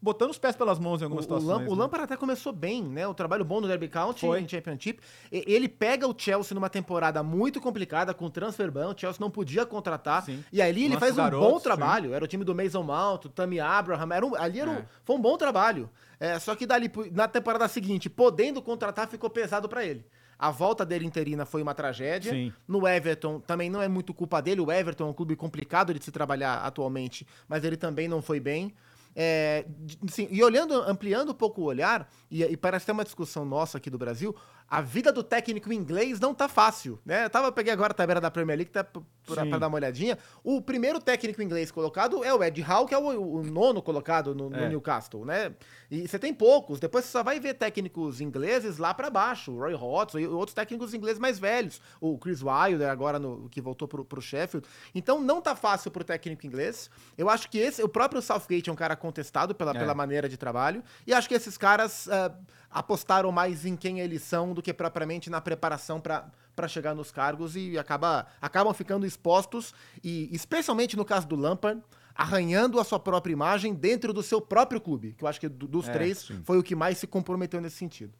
[0.02, 1.48] botando os pés pelas mãos em O, algumas o, situações.
[1.66, 1.82] Lam- o né?
[1.82, 3.08] Lampard até começou bem, né?
[3.08, 4.38] O trabalho bom no Derby County Foi.
[4.38, 5.00] em Championship.
[5.32, 8.88] E- Ele pega o Chelsea numa temporada muito complicada com transfer ban.
[8.94, 10.22] O Chelsea não podia contratar.
[10.26, 10.44] Sim.
[10.52, 11.64] E ali ele faz um garotos, bom sim.
[11.64, 12.12] trabalho.
[12.12, 14.14] Era o time do Mason Mount, o Tammy Abraham.
[14.14, 14.84] Era um- ali era um- É.
[15.06, 15.88] foi um bom trabalho.
[16.20, 20.04] É, só que dali, na temporada seguinte, podendo contratar, ficou pesado pra ele.
[20.38, 22.32] A volta dele interina foi uma tragédia.
[22.32, 22.52] Sim.
[22.66, 24.60] No Everton também não é muito culpa dele.
[24.60, 28.40] O Everton é um clube complicado de se trabalhar atualmente, mas ele também não foi
[28.40, 28.74] bem.
[29.16, 33.04] É, de- sim, e olhando, ampliando um pouco o olhar, e, e parece ter uma
[33.04, 34.34] discussão nossa aqui do Brasil,
[34.76, 37.24] a vida do técnico inglês não tá fácil, né?
[37.24, 40.18] Eu tava, peguei agora a tabela da Premier League tá, pra, pra dar uma olhadinha.
[40.42, 44.34] O primeiro técnico inglês colocado é o Ed Howe, que é o, o nono colocado
[44.34, 44.68] no, no É.
[44.68, 45.52] Newcastle, né?
[45.90, 49.58] E você tem poucos, depois você só vai ver técnicos ingleses lá pra baixo, o
[49.58, 53.86] Roy Hodgson e outros técnicos ingleses mais velhos, o Chris Wilder agora no, que voltou
[53.86, 54.66] pro, pro Sheffield.
[54.94, 56.90] Então não tá fácil pro técnico inglês.
[57.16, 59.78] Eu acho que esse, o próprio Southgate é um cara contestado pela, É.
[59.78, 62.34] pela maneira de trabalho, e acho que esses caras ah,
[62.74, 67.54] apostaram mais em quem eles são do que propriamente na preparação para chegar nos cargos
[67.54, 69.72] e acaba, acabam ficando expostos
[70.02, 71.80] e especialmente no caso do Lampard
[72.16, 75.68] arranhando a sua própria imagem dentro do seu próprio clube, que eu acho que do-
[75.68, 76.42] dos É, três sim.
[76.44, 78.12] foi o que mais se comprometeu nesse sentido.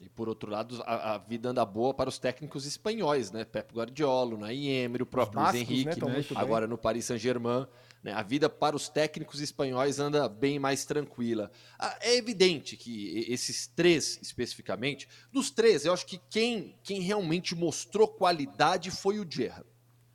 [0.00, 3.44] E por outro lado, a, a vida anda boa para os técnicos espanhóis, né?
[3.44, 6.12] Pep Guardiola, Naim Emery, o próprio Luiz né, Henrique, né?
[6.22, 6.24] bem.
[6.36, 7.66] agora no Paris Saint-Germain.
[8.02, 8.12] Né?
[8.12, 11.50] A vida para os técnicos espanhóis anda bem mais tranquila.
[11.78, 17.54] Ah, É evidente que esses três, especificamente, dos três, eu acho que quem, quem realmente
[17.54, 19.68] mostrou qualidade foi o Gerrard,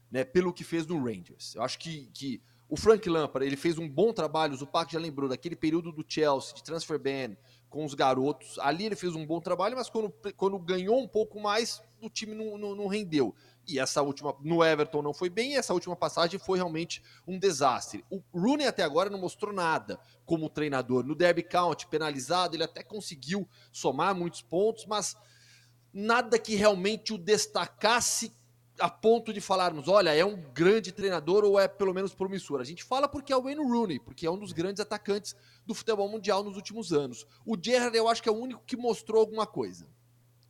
[0.10, 0.24] né?
[0.24, 1.56] Pelo que fez no Rangers.
[1.56, 4.98] Eu acho que, que o Frank Lampard, ele fez um bom trabalho, o Zupac já
[4.98, 7.36] lembrou, daquele período do Chelsea, de transfer ban,
[7.70, 8.58] com os garotos.
[8.60, 12.34] Ali ele fez um bom trabalho, mas quando, quando ganhou um pouco mais, o time
[12.34, 13.36] não, não, não rendeu.
[13.68, 17.38] E essa última, no Everton não foi bem, e essa última passagem foi realmente um
[17.38, 18.04] desastre.
[18.10, 21.06] O Rooney até agora não mostrou nada como treinador.
[21.06, 25.16] No Derby County, penalizado, ele até conseguiu somar muitos pontos, mas
[25.94, 28.34] nada que realmente o destacasse
[28.80, 32.60] a ponto de falarmos, olha, é um grande treinador ou é pelo menos promissor.
[32.60, 35.36] A gente fala porque é o Wayne Rooney, porque é um dos grandes atacantes
[35.66, 37.28] do futebol mundial nos últimos anos.
[37.46, 39.88] O Gerrard eu acho que é o único que mostrou alguma coisa.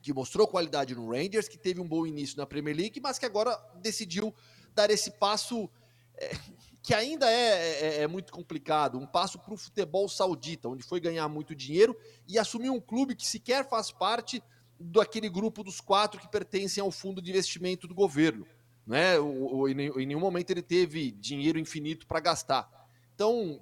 [0.02, 3.26] Que mostrou qualidade no Rangers, que teve um bom início na Premier League, mas que
[3.26, 4.34] agora decidiu
[4.74, 5.70] dar esse passo
[6.18, 6.32] é,
[6.82, 11.00] que ainda é, é- é muito complicado, um passo para o futebol saudita, onde foi
[11.00, 11.96] ganhar muito dinheiro
[12.28, 14.42] e assumir um clube que sequer faz parte
[14.80, 18.48] daquele grupo dos quatro que pertencem ao fundo de investimento do governo.
[18.86, 19.16] Né?
[19.18, 22.68] Em nenhum momento ele teve dinheiro infinito para gastar.
[23.14, 23.62] Então,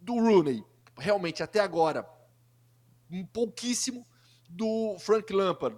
[0.00, 0.64] do Rooney,
[0.98, 2.04] realmente até agora,
[3.08, 4.04] um pouquíssimo.
[4.52, 5.76] Do Frank Lampard,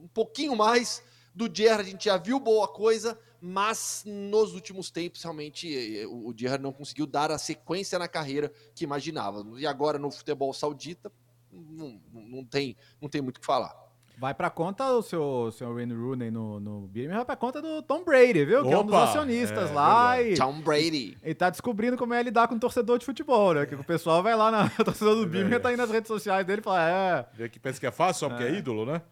[0.00, 1.02] um pouquinho mais.
[1.34, 6.28] Do Gerrard, a gente já viu boa coisa, mas nos últimos tempos, realmente, eh, o
[6.28, 9.44] o Gerrard não conseguiu dar a sequência na carreira que imaginava.
[9.58, 11.10] E agora, no futebol saudita,
[11.50, 13.74] não- não tem, não tem muito o que falar.
[14.22, 17.82] Vai pra conta o seu, seu Wayne Rooney no, no Birmingham, vai pra conta do
[17.82, 18.62] Tom Brady, viu?
[18.62, 21.18] que é um dos Opa, acionistas é lá e, Tom Brady.
[21.24, 23.66] e tá descobrindo como é lidar com torcedor de futebol, né?
[23.66, 25.62] Que o pessoal vai lá na o torcedor do Birmingham, verdade.
[25.64, 27.26] tá aí nas redes sociais dele e fala, é...
[27.34, 29.02] Vê que pensa que é fácil só porque é, ídolo, né?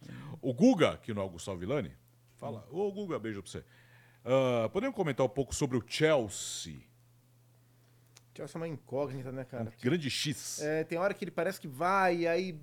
[0.41, 1.91] O Guga, que não é o Gustavo Villani,
[2.37, 2.65] fala.
[2.71, 3.65] Ô, Guga, beijo pra você.
[4.25, 6.83] Ah, podemos comentar um pouco sobre o Chelsea?
[8.33, 9.73] Chelsea é uma incógnita, né, cara?
[9.83, 10.63] Grande X.
[10.63, 12.57] É, tem hora que ele parece que vai, e aí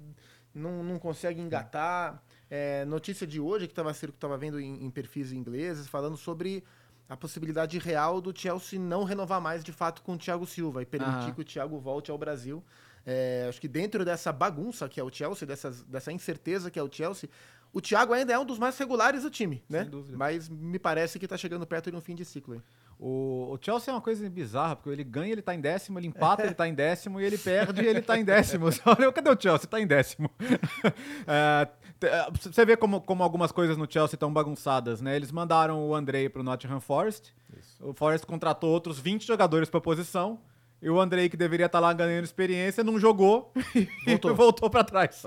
[0.56, 2.24] não, não consegue engatar.
[2.50, 6.64] É, notícia de hoje que estava que estava vendo em, em perfis ingleses falando sobre
[7.10, 10.86] a possibilidade real do Chelsea não renovar mais de fato com o Thiago Silva e
[10.86, 12.64] permitir que o Thiago volte ao Brasil.
[13.06, 16.84] É, acho que dentro dessa bagunça que é o Chelsea, dessas, dessa incerteza que é
[16.84, 17.30] o Chelsea,
[17.72, 19.84] o Thiago ainda é um dos mais regulares do time, né?
[19.84, 20.18] Sem dúvida.
[20.18, 22.56] Mas me parece que tá chegando perto de um fim de ciclo.
[22.56, 22.64] Hein?
[23.00, 26.08] O, o Chelsea é uma coisa bizarra, porque ele ganha, ele tá em décimo, ele
[26.08, 28.66] empata, ele tá em décimo, e ele perde, ele tá em décimo.
[28.86, 29.68] Olha, cadê o Chelsea?
[29.68, 30.30] Tá em décimo.
[31.30, 31.68] É,
[32.40, 35.16] você vê como, como algumas coisas no Chelsea estão bagunçadas, né?
[35.16, 37.34] Eles mandaram o Andrei pro Nottingham Forest,
[37.82, 40.40] o Forest contratou outros 20 jogadores pra posição,
[40.80, 44.36] e o Andrei, que deveria estar lá ganhando experiência, não jogou e Voltou.
[44.36, 45.24] voltou pra trás.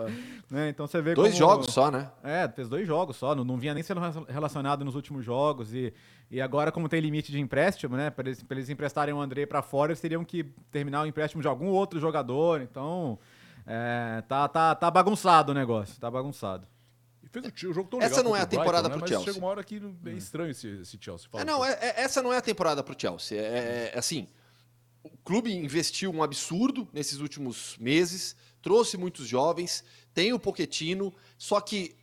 [0.49, 0.69] Né?
[0.69, 2.09] Então você vê Dois como- jogos só, né?
[2.23, 5.75] é, fez dois jogos só, não, não vinha nem sendo relacionado nos últimos jogos.
[5.75, 5.93] E,
[6.31, 8.11] e agora, como tem limite de empréstimo, né?
[8.11, 11.43] Para eles, pra eles emprestarem o André para fora, eles teriam que terminar o empréstimo
[11.43, 12.61] de algum outro jogador.
[12.61, 13.19] Então,
[13.73, 16.67] é, tá, tá, tá bagunçado o negócio, tá bagunçado.
[17.23, 18.93] E fez o, o jogo tão Essa legal não é a o Brighton, temporada né?
[18.95, 19.27] pro Mas Chelsea.
[19.33, 21.29] chega uma hora que é estranho esse, esse Chelsea.
[21.31, 23.39] Fala, É, não, é- é- essa não é a temporada pro Chelsea.
[23.41, 24.27] É, é, assim,
[25.05, 31.61] o clube investiu um absurdo nesses últimos meses, trouxe muitos jovens, tem o Poquetino, só
[31.61, 31.97] que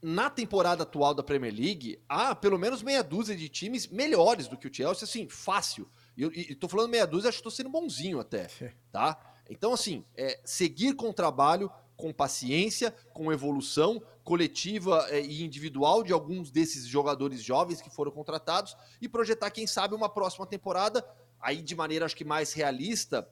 [0.00, 4.56] na temporada atual da Premier League, há pelo menos meia dúzia de times melhores do
[4.56, 5.88] que o Chelsea, assim, fácil.
[6.16, 8.48] E eu e tô falando meia dúzia, acho que tô sendo bonzinho até,
[8.90, 9.31] tá?
[9.48, 16.02] Então, assim, é, seguir com o trabalho, com paciência, com evolução coletiva é, e individual
[16.02, 21.04] de alguns desses jogadores jovens que foram contratados e projetar, quem sabe, uma próxima temporada,
[21.40, 23.28] aí de maneira acho que mais realista,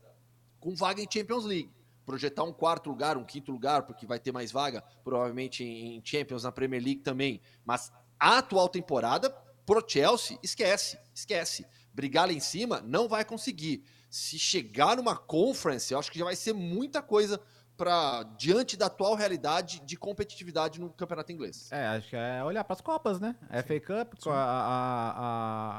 [0.58, 1.70] com vaga em Champions League.
[2.04, 6.42] Projetar um quarto lugar, um quinto lugar, porque vai ter mais vaga, provavelmente em Champions,
[6.42, 7.40] na Premier League também.
[7.64, 9.30] Mas a atual temporada,
[9.64, 11.64] pro Chelsea, esquece, esquece.
[11.92, 13.84] Brigar lá em cima não vai conseguir.
[14.11, 17.40] Se chegar numa conference, eu acho que já vai ser muita coisa
[17.76, 21.66] para diante da atual realidade de competitividade no campeonato inglês.
[21.72, 23.34] É, acho que é olhar pras Copas, né?
[23.48, 25.11] A FA Cup, a, a,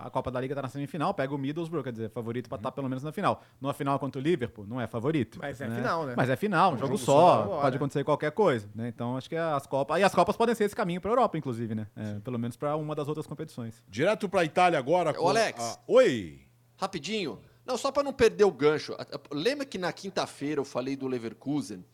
[0.04, 2.56] a, a Copa da Liga tá na semifinal, pega o Middlesbrough, quer dizer, favorito pra
[2.58, 3.44] estar pelo menos na final.
[3.60, 5.38] Numa final contra o Liverpool, não é favorito.
[5.40, 5.76] Mas é né?
[5.76, 6.16] final, né?
[6.18, 8.88] Mas é final, um jogo, jogo só, só, pode acontecer qualquer coisa, né?
[8.88, 10.00] Então acho que as Copas.
[10.00, 11.86] E as Copas podem ser esse caminho pra Europa, inclusive, né?
[11.96, 13.84] É, pelo menos pra uma das outras competições.
[13.88, 15.14] Direto pra Itália agora.
[15.22, 15.62] Ô, Alex.
[15.62, 16.48] a- Oi!
[16.78, 17.40] Rapidinho.
[17.66, 18.96] Não, só para não perder o gancho.
[19.32, 21.86] Lembra que na quinta-feira eu falei do Leverkusen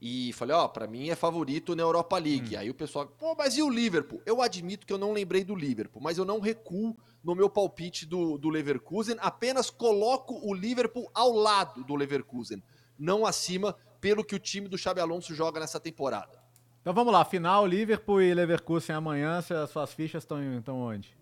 [0.00, 2.56] e falei, ó, pra mim é favorito na Europa League.
[2.56, 4.20] Aí o pessoal, pô, mas e o Liverpool?
[4.26, 6.94] Eu admito que eu não lembrei do Liverpool, mas eu não recuo
[7.24, 12.62] no meu palpite do, do Leverkusen, apenas coloco o Liverpool ao lado do Leverkusen,
[12.98, 16.38] não acima, pelo que o time do Xabi Alonso joga nessa temporada.
[16.82, 21.16] Então vamos lá, final, Liverpool e Leverkusen amanhã, as suas fichas estão estão onde?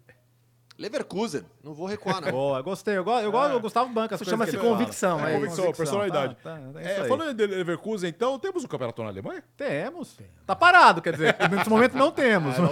[0.83, 2.31] Leverkusen, não vou recuar, não.
[2.33, 2.97] Boa, gostei.
[2.97, 4.17] Eu gosto, eu gosto, o Gustavo Banca.
[4.17, 6.35] Isso chama-se convicção, É, é convicção, personalidade.
[6.43, 9.45] Tá, tá, é É, falando de Leverkusen, então, temos o campeonato na Alemanha?
[9.57, 10.19] Temos.
[10.45, 12.57] Tá parado, quer dizer, nesse momento não temos.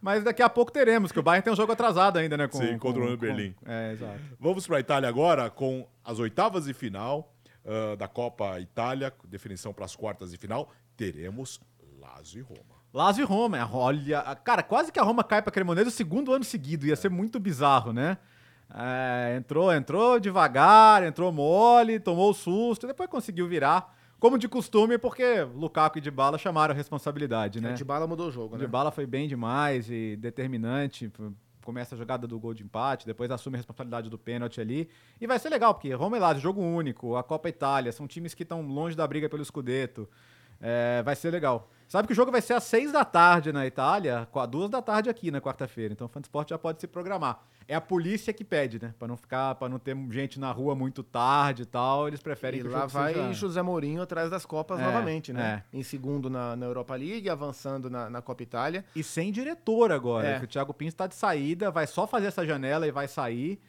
[0.00, 2.48] Mas daqui a pouco teremos, que o Bayern tem um jogo atrasado ainda, né?
[2.48, 3.52] Com, Sim, contra o Berlim.
[3.52, 4.20] com- É, exato.
[4.38, 7.34] Vamos para a Itália agora com as oitavas de final
[7.66, 10.70] ah, da Copa Itália, definição para as quartas de final.
[10.96, 11.60] Teremos
[12.00, 12.79] Lazio e Roma.
[12.92, 16.32] Lazio e Roma, é, olha, cara, quase que a Roma cai pra Cremonese o segundo
[16.32, 18.18] ano seguido, ia ser muito bizarro, né?
[18.72, 24.98] É, entrou, entrou devagar, entrou mole, tomou o susto, depois conseguiu virar, como de costume,
[24.98, 27.72] porque Lukaku e Dybala chamaram a responsabilidade, né?
[27.72, 28.64] De bala mudou o jogo, né?
[28.64, 31.10] Dybala foi bem demais e determinante.
[31.64, 34.88] Começa a jogada do gol de empate, depois assume a responsabilidade do pênalti ali.
[35.20, 38.34] E vai ser legal, porque Roma e Lazio, jogo único, a Copa Itália, são times
[38.34, 40.08] que estão longe da briga pelo Scudetto.
[40.60, 41.68] É, vai ser legal.
[41.88, 44.70] Sabe que o jogo vai ser às seis da tarde na Itália, com a duas
[44.70, 45.92] da tarde aqui na quarta-feira.
[45.92, 47.40] Então o Fansport já pode se programar.
[47.66, 48.94] É a polícia que pede, né?
[48.98, 52.58] Pra não ficar, para não ter gente na rua muito tarde e tal, eles preferem
[52.60, 53.32] E que o lá jogo vai seja...
[53.32, 55.62] José Mourinho atrás das Copas É, novamente, né?
[55.72, 58.84] Em segundo na, na Europa League, avançando na, na Copa Itália.
[58.94, 60.38] E sem diretor agora, É.
[60.38, 63.60] que o Thiago Pinto está de saída, vai só fazer essa janela e vai sair.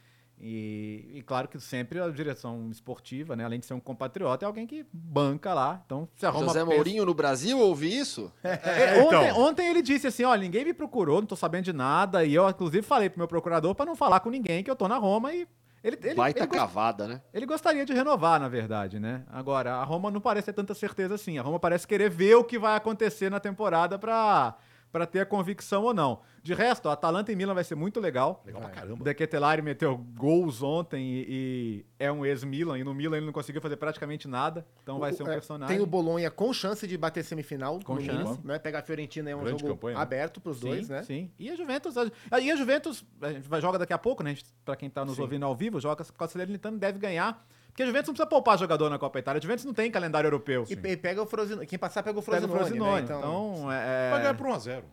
[0.44, 4.48] E, e claro que sempre a direção esportiva, né, além de ser um compatriota, é
[4.48, 5.80] alguém que banca lá.
[5.86, 8.34] Então, se a Roma José Mourinho no Brasil, ouvi isso?
[8.44, 9.20] É, então.
[9.20, 12.26] ontem, ontem ele disse assim: ó, ninguém me procurou, não tô sabendo de nada.
[12.26, 14.88] E eu, inclusive, falei pro meu procurador para não falar com ninguém que eu tô
[14.88, 15.48] na Roma e.
[15.84, 17.22] Ele, ele, Baita ele, gos- cavada, né?
[17.34, 19.24] ele gostaria de renovar, na verdade, né?
[19.32, 21.40] Agora, a Roma não parece ter tanta certeza assim.
[21.40, 24.56] A Roma parece querer ver o que vai acontecer na temporada pra,
[24.92, 26.22] pra ter a convicção ou não.
[26.44, 28.42] De resto, a Atalanta e Milan vai ser muito legal.
[28.46, 29.04] Legal pra O caramba.
[29.04, 32.80] De Ketelari meteu gols ontem e, e é um ex-Milan.
[32.80, 34.66] E no Milan ele não conseguiu fazer praticamente nada.
[34.82, 35.76] Então vai O- ser um é, personagem.
[35.76, 37.80] Tem o Bolonha com chance de bater semifinal.
[37.84, 38.18] Com no chance.
[38.18, 38.58] mínimo, Né?
[38.60, 40.02] Pegar a Fiorentina é um Grande jogo campanha, né?
[40.04, 41.04] aberto pros dois, sim, né?
[41.04, 41.32] Sim.
[41.38, 44.32] E a Juventus, a, e a Juventus, a gente vai joga daqui a pouco, né?
[44.32, 45.22] A gente- Pra quem tá nos Sim.
[45.22, 47.46] ouvindo ao vivo, joga com a Salernitana, deve ganhar.
[47.82, 49.40] Porque a Juventus não precisa poupar jogador na Copa Itália.
[49.40, 50.66] A Juventus não tem calendário europeu.
[50.70, 51.66] E, e pega o Frosinone.
[51.66, 53.02] Quem passar pega o Pega Frosinone, o Frosinone.
[53.02, 53.16] né?
[53.18, 54.10] Então, é...
[54.12, 54.84] Vai ganhar por 1x0.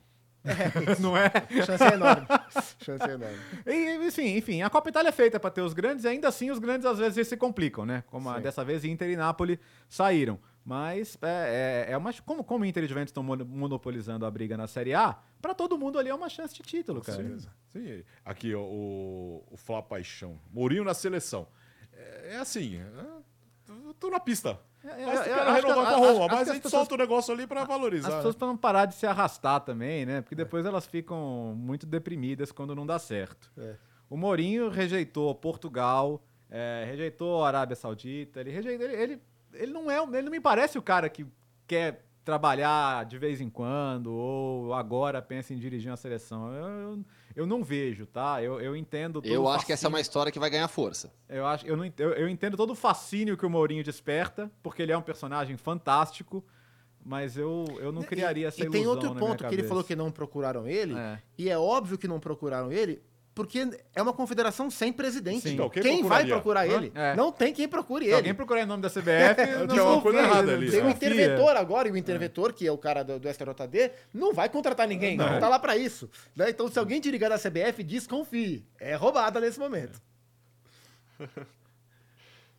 [1.01, 1.31] não é?
[1.67, 2.27] Chance é enorme.
[2.81, 3.37] Chance é enorme.
[3.67, 6.51] E, enfim, enfim, a Copa Itália é feita para ter os grandes, e ainda assim
[6.51, 8.03] os grandes às vezes se complicam, né?
[8.07, 9.59] Como a- dessa vez Inter e Napoli
[9.89, 10.39] saíram.
[10.65, 14.57] Mas é, é, é uma, como, como Inter e Juventus estão mono- monopolizando a briga
[14.57, 17.23] na Série A, para todo mundo ali é uma chance de título, cara.
[17.23, 17.39] Sim,
[17.73, 18.05] sim.
[18.25, 20.39] Aqui, ó, o, o Flá Paixão.
[20.53, 21.49] Mourinho na seleção.
[21.99, 24.59] É, é assim, é, tô- na pista.
[24.85, 26.81] É, Mas acho que- renovar com a acho- Roma, acho mas que a gente pessoas-
[26.83, 28.09] solta o negócio ali pra valorizar.
[28.09, 28.19] As né?
[28.21, 30.21] pessoas para não parar de se arrastar também, né?
[30.21, 33.51] Porque depois elas ficam muito deprimidas quando não dá certo.
[33.59, 33.75] É.
[34.09, 38.87] O Mourinho rejeitou Portugal, é, rejeitou a Arábia Saudita, ele rejeitou.
[38.87, 39.23] Ele, ele,
[39.53, 39.99] ele não é.
[40.01, 41.27] Ele não me parece o cara que
[41.67, 46.53] quer trabalhar de vez em quando, ou agora pensa em dirigir uma seleção.
[46.55, 47.05] Eu, eu,
[47.39, 48.43] eu não vejo, tá?
[48.43, 50.67] Eu, eu entendo todo Eu acho que essa é uma fascínio- história que vai ganhar
[50.69, 51.13] força.
[51.29, 54.83] eu acho, eu, não, eu, eu entendo todo o fascínio que o Mourinho desperta, porque
[54.83, 56.45] ele é um personagem fantástico,
[57.05, 59.95] mas eu, eu não criaria essa E ilusão tem outro ponto que ele falou que
[59.95, 61.19] não procuraram ele, É.
[61.39, 63.01] e é óbvio que não procuraram ele,
[63.39, 65.49] porque é uma confederação sem presidente.
[65.49, 66.73] Então, quem quem vai procurar Hã?
[66.75, 66.93] ele?
[66.93, 67.15] É.
[67.15, 68.17] Não tem quem procure Se ele.
[68.17, 70.87] alguém procurar em nome da CBF, não Tinha uma coisa errada não ali, Tem um
[70.87, 70.91] né?
[70.91, 74.89] interventor agora, e o interventor, que é o cara do, do STJD, não vai contratar
[74.89, 76.11] ninguém, não, tá lá pra isso.
[76.35, 76.51] né?
[76.51, 78.67] Então, se alguém te ligar da CBF, desconfie.
[78.81, 80.03] É roubada nesse momento.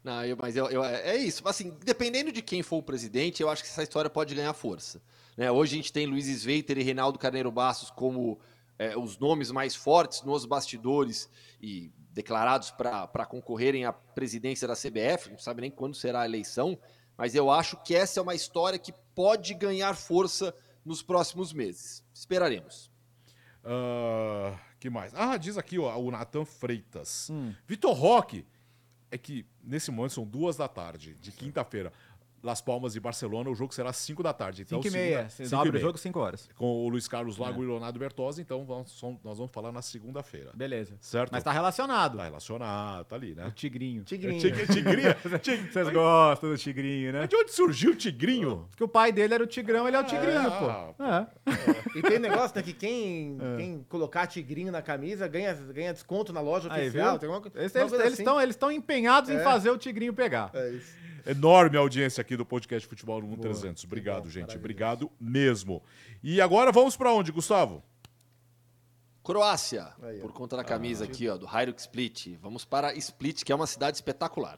[0.01, 1.45] Não, eu- mas eu, eu- é isso.
[1.45, 5.01] Assim, dependendo de quem for o presidente, eu acho que essa história pode ganhar força.
[5.35, 5.51] né?
[5.51, 8.39] Hoje a gente tem Luiz Sveiter e Reinaldo Carneiro Bastos como
[8.79, 11.29] é, os nomes mais fortes nos bastidores
[11.61, 15.29] e declarados para concorrerem à presidência da CBF.
[15.29, 16.79] Não sabe nem quando será a eleição,
[17.17, 22.03] mas eu acho que essa é uma história que pode ganhar força nos próximos meses.
[22.13, 22.89] Esperaremos.
[23.63, 25.13] Ah, que mais?
[25.13, 27.29] Ah, diz aqui ó, o Natan Freitas.
[27.29, 27.53] Hum.
[27.67, 28.45] Vitor Roque.
[29.11, 31.91] É que nesse momento são duas da tarde, de quinta-feira.
[32.41, 34.61] Las Palmas e Barcelona, o jogo será às 5 da tarde.
[34.61, 35.29] Então, 5 e meia.
[35.29, 36.49] Você cinco e abre o jogo 5 horas.
[36.55, 37.63] Com o Luiz Carlos Lago É.
[37.63, 40.51] e o Leonardo Bertozzi, então vamos- nós vamos falar na segunda-feira.
[40.53, 40.95] Beleza.
[41.01, 41.31] Certo?
[41.31, 42.17] Mas tá relacionado.
[42.17, 43.51] Tá relacionado, tá ali, O né?
[43.55, 44.03] tigrinho.
[44.03, 44.39] Tigrinho.
[44.39, 45.15] Tig- Tigrinho.
[45.41, 47.19] Tig- Vocês gostam do tigrinho, né?
[47.21, 48.67] Mas de onde surgiu o Tigrinho?
[48.69, 51.03] Porque o pai dele era o tigrão, ele é o tigrinho, Ah, pô.
[51.03, 51.27] É.
[51.97, 56.41] E tem negócio, né, que quem, quem colocar tigrinho na camisa ganha, ganha desconto na
[56.41, 57.11] loja Aí, oficial.
[57.11, 57.19] viu?
[57.19, 58.13] Tem uma, Eles assim.
[58.13, 59.43] estão eles estão empenhados em É.
[59.43, 60.51] fazer o tigrinho pegar.
[60.53, 60.97] É isso.
[61.29, 63.83] Enorme audiência aqui do podcast Futebol no Mundo Boa, 300.
[63.83, 64.57] que Obrigado, bom, gente.
[64.57, 65.83] Obrigado mesmo.
[66.23, 67.83] E agora vamos pra onde, Gustavo?
[69.23, 72.35] Croácia, Aí, por conta da camisa aqui, ó, do Hajduk Split.
[72.41, 74.57] Vamos para Split, que é uma cidade espetacular.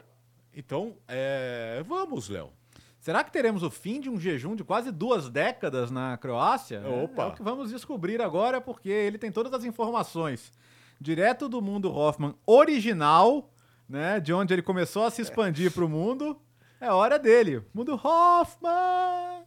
[0.54, 1.84] Então, é...
[1.86, 2.50] vamos, Léo.
[2.98, 6.82] Será que teremos o fim de um jejum de quase duas décadas na Croácia?
[6.88, 7.24] Opa.
[7.24, 10.50] É, o que vamos descobrir agora, porque ele tem todas as informações
[10.98, 13.52] direto do mundo Hoffman original,
[13.86, 14.18] né?
[14.20, 16.40] De onde ele começou a se expandir para o mundo.
[16.82, 17.64] É hora dele.
[17.72, 19.46] Mundo Hoffman!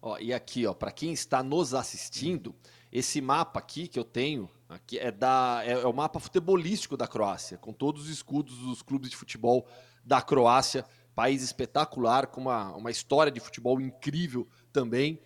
[0.00, 2.54] Ó, e aqui, ó, para quem está nos assistindo,
[2.92, 7.08] esse mapa aqui que eu tenho aqui é da é, é o mapa futebolístico da
[7.08, 9.66] Croácia, com todos os escudos dos clubes de futebol
[10.04, 15.20] da Croácia, país espetacular com uma, uma história de futebol incrível também.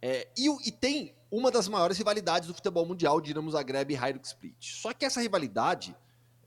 [0.00, 4.26] É, e, e tem uma das maiores rivalidades do futebol mundial, Dinamo Zagreb e Hajduk
[4.26, 4.56] Split.
[4.58, 5.94] Só que essa rivalidade,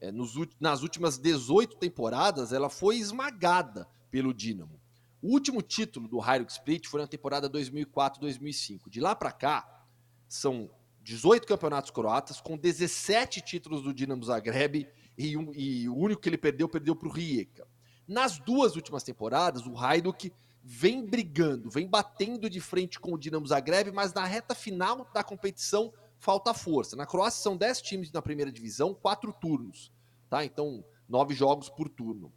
[0.00, 4.80] é, nos nas últimas 18 temporadas, ela foi esmagada pelo Dinamo.
[5.22, 8.88] O último título do Hajduk Split foi na temporada 2004-2005.
[8.90, 9.86] De lá para cá,
[10.28, 10.70] são
[11.02, 14.86] 18 campeonatos croatas, com 17 títulos do Dinamo Zagreb,
[15.16, 17.66] e, um- e o único que ele perdeu, perdeu para o Rijeka.
[18.06, 20.32] Nas duas últimas temporadas, o Hajduk
[20.62, 25.22] vem brigando, vem batendo de frente com o Dinamo Zagreb, mas na reta final da
[25.22, 25.92] competição
[26.24, 26.96] falta força.
[26.96, 29.92] Na Croácia são 10 times na primeira divisão, quatro turnos,
[30.30, 30.42] tá?
[30.42, 32.32] Então, nove jogos por turno.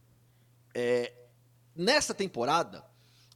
[0.76, 1.14] É,
[1.74, 2.86] nessa temporada,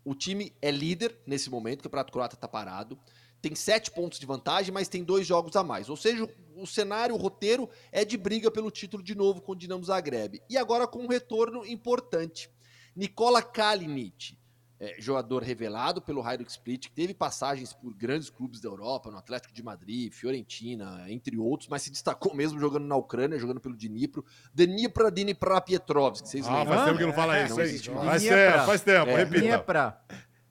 [0.04, 3.00] o time é líder nesse momento, o Campeonato Croata está parado.
[3.42, 5.90] Tem sete pontos de vantagem, mas tem dois jogos a mais.
[5.90, 9.56] Ou seja, o cenário, o roteiro é de briga pelo título de novo com o
[9.56, 10.44] Dinamo Zagreb.
[10.50, 12.52] E agora com um retorno importante.
[12.94, 14.38] Nikola Kalinic,
[14.84, 19.18] é, jogador revelado pelo Hajduk Split, que teve passagens por grandes clubes da Europa, no
[19.18, 23.78] Atlético de Madrid, Fiorentina, entre outros, mas se destacou mesmo jogando na Ucrânia, jogando pelo
[23.78, 24.26] Dnipro.
[24.52, 26.74] Dnipra Dnipra Pietrovsk, vocês Ah, lembram?
[26.74, 27.70] faz tempo que não fala É, isso não aí.
[27.70, 29.40] existe Faz tempo, faz tempo, É, repita.
[29.40, 30.02] Dniepra.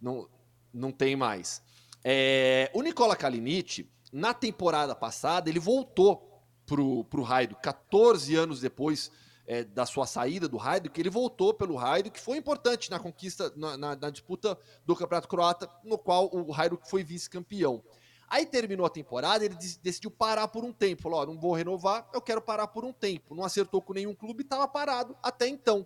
[0.01, 0.29] não,
[0.73, 1.61] não tem mais.
[2.05, 9.11] É, o Nikola Kalinic, na temporada passada, ele voltou pro, pro Hajduk, 14 anos depois
[9.51, 13.53] é, da sua saída do Hajduk, ele voltou pelo Hajduk, que foi importante na conquista,
[13.57, 17.83] na, na- na disputa do Campeonato Croata, no qual o Hajduk foi vice-campeão.
[18.29, 21.03] Aí terminou a temporada, ele decidiu parar por um tempo.
[21.03, 23.35] Falou, não vou renovar, eu quero parar por um tempo.
[23.35, 25.85] Não acertou com nenhum clube, estava parado até então.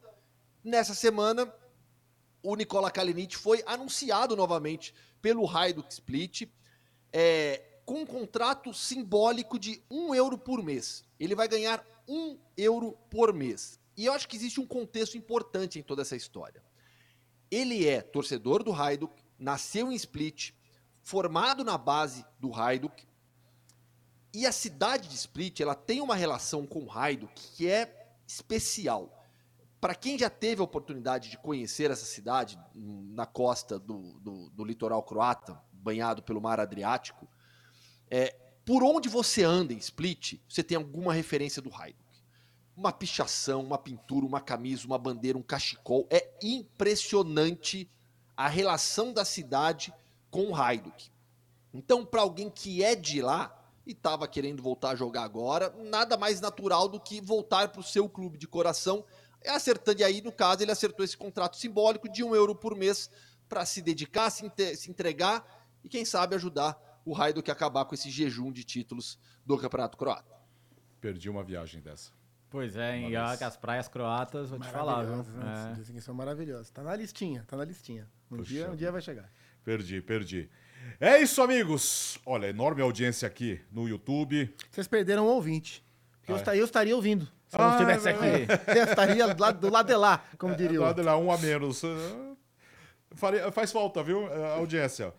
[0.62, 1.50] Nessa semana,
[2.42, 6.50] o Nikola Kalinic foi anunciado novamente pelo Hajduk Split
[7.10, 11.02] é, com um contrato simbólico de um euro por mês.
[11.18, 13.80] Ele vai ganhar um euro por mês.
[13.96, 16.62] E eu acho que existe um contexto importante em toda essa história.
[17.50, 20.52] Ele é torcedor do Hajduk, nasceu em Split,
[21.02, 23.06] formado na base do Hajduk,
[24.32, 29.22] e a cidade de Split ela tem uma relação com o Hajduk que é especial.
[29.80, 34.64] Para quem já teve a oportunidade de conhecer essa cidade na costa do, do, do
[34.64, 37.28] litoral croata, banhado pelo mar Adriático,
[38.10, 38.34] é,
[38.64, 42.02] por onde você anda em Split, você tem alguma referência do Hajduk.
[42.76, 46.06] Uma pichação, uma pintura, uma camisa, uma bandeira, um cachecol.
[46.10, 47.88] É impressionante
[48.36, 49.92] a relação da cidade
[50.30, 51.10] com o Hajduk.
[51.72, 53.54] Então, para alguém que é de lá,
[53.86, 57.84] e estava querendo voltar a jogar agora, nada mais natural do que voltar para o
[57.84, 59.04] seu clube de coração.
[59.46, 63.10] Acertando, e aí, no caso, ele acertou esse contrato simbólico de um euro por mês
[63.46, 64.50] para se dedicar, se
[64.88, 65.44] entregar
[65.84, 69.96] e, quem sabe, ajudar o Raido que acabar com esse jejum de títulos do Campeonato
[69.96, 70.34] Croata.
[71.00, 72.10] Perdi uma viagem dessa.
[72.48, 75.16] Pois é, em as praias croatas, vou te falar, viu?
[75.16, 75.72] Né?
[75.72, 75.74] É.
[75.74, 76.70] Dizem que são maravilhosas.
[76.70, 78.08] Tá na listinha, tá na listinha.
[78.30, 79.28] Um, dia, um dia vai chegar.
[79.64, 80.48] Perdi, perdi.
[81.00, 82.18] É isso, amigos.
[82.24, 84.54] Olha, enorme audiência aqui no YouTube.
[84.70, 85.84] Vocês perderam um ouvinte.
[86.22, 86.38] Ah, eu, é.
[86.38, 87.24] estaria, eu estaria ouvindo.
[87.48, 88.78] Se ah, eu não estivesse aqui.
[88.78, 90.78] Eu estaria do lado, do lado de lá, como diria.
[90.78, 91.82] Do lado de lá, um a menos.
[93.14, 95.12] Faria, faz falta, viu, a audiência.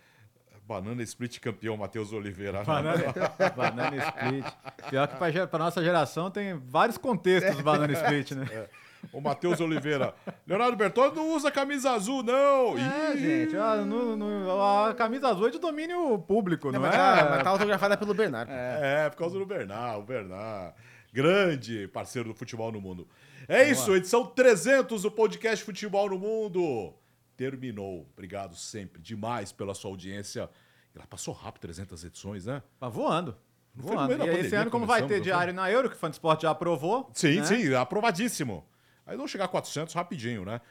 [0.68, 2.64] Banana Split campeão, Matheus Oliveira.
[2.64, 3.04] Banana,
[3.56, 4.46] banana Split.
[4.90, 5.16] Pior que
[5.48, 8.48] para nossa geração tem vários contextos Banana Split, né?
[8.52, 8.70] É.
[9.14, 10.16] O Matheus Oliveira.
[10.48, 12.78] Leonardo Bertoni não usa camisa azul, não.
[12.78, 13.20] É, Ih.
[13.20, 13.56] gente.
[13.56, 16.98] A, no, no, a camisa azul é de domínio público, não, não mas é?
[16.98, 18.52] Tá, mas tá autografada pelo Bernardo.
[18.52, 19.06] É.
[19.06, 20.00] é, por causa do Bernardo.
[20.00, 20.74] O Bernardo.
[21.14, 23.08] Grande parceiro do futebol no mundo.
[23.48, 23.98] É Vamos isso, lá.
[23.98, 26.94] edição 300 do podcast Futebol no Mundo.
[27.36, 28.08] Terminou.
[28.14, 30.50] Obrigado sempre demais pela sua audiência.
[30.96, 32.64] Ela passou rápido 300 edições, né?
[32.80, 33.36] Tá voando.
[33.74, 34.26] voando.
[34.26, 37.10] E esse ano, como vai ter diário na Euro, que o Fansport já aprovou.
[37.14, 37.46] Sim, né?
[37.46, 38.66] sim, aprovadíssimo.
[39.06, 40.62] Aí vão chegar a 400 rapidinho, né?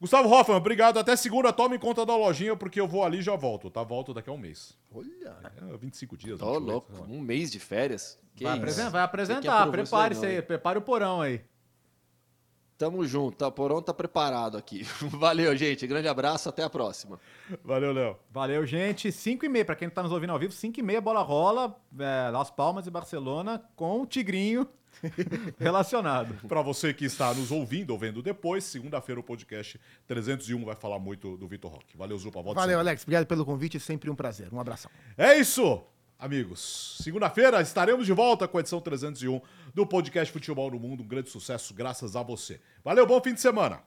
[0.00, 0.98] Gustavo Hoffman, obrigado.
[0.98, 3.82] Até segunda, tome conta da lojinha, porque eu vou ali e já volto, tá?
[3.82, 4.76] Volto daqui a um mês.
[4.92, 5.36] Olha.
[5.72, 6.38] É, 25 dias.
[6.38, 6.92] Tô louco.
[7.08, 8.18] Um mês de férias.
[8.40, 9.70] vai, apresentar, vai apresentar.
[9.70, 10.40] Prepare-se aí.
[10.40, 11.42] Prepare o porão aí.
[12.78, 13.36] Tamo junto.
[13.36, 14.84] Tá, o porão tá preparado aqui.
[15.10, 15.84] Valeu, gente.
[15.84, 16.48] Grande abraço.
[16.48, 17.18] Até a próxima.
[17.64, 18.16] Valeu, Léo.
[18.30, 19.10] Valeu, gente.
[19.10, 19.64] 5 e meia.
[19.64, 21.76] Pra quem tá nos ouvindo ao vivo, 5 e meia, bola rola.
[21.98, 24.64] É, Las Palmas e Barcelona com o Tigrinho
[25.58, 26.34] relacionado.
[26.46, 31.00] Para você que está nos ouvindo ou vendo depois, segunda-feira o podcast 301 vai falar
[31.00, 31.96] muito do Vitor Roque.
[31.96, 32.40] Valeu, Zupa.
[32.40, 32.90] Volta Valeu, sempre.
[32.90, 33.02] Alex.
[33.02, 33.80] Obrigado pelo convite.
[33.80, 34.48] Sempre um prazer.
[34.52, 34.88] Um abração.
[35.16, 35.82] É isso,
[36.18, 36.96] amigos.
[37.00, 39.40] Segunda-feira estaremos de volta com a edição 301
[39.72, 41.02] do podcast Futebol no Mundo.
[41.02, 42.60] Um grande sucesso graças a você.
[42.82, 43.82] Valeu, bom fim de semana.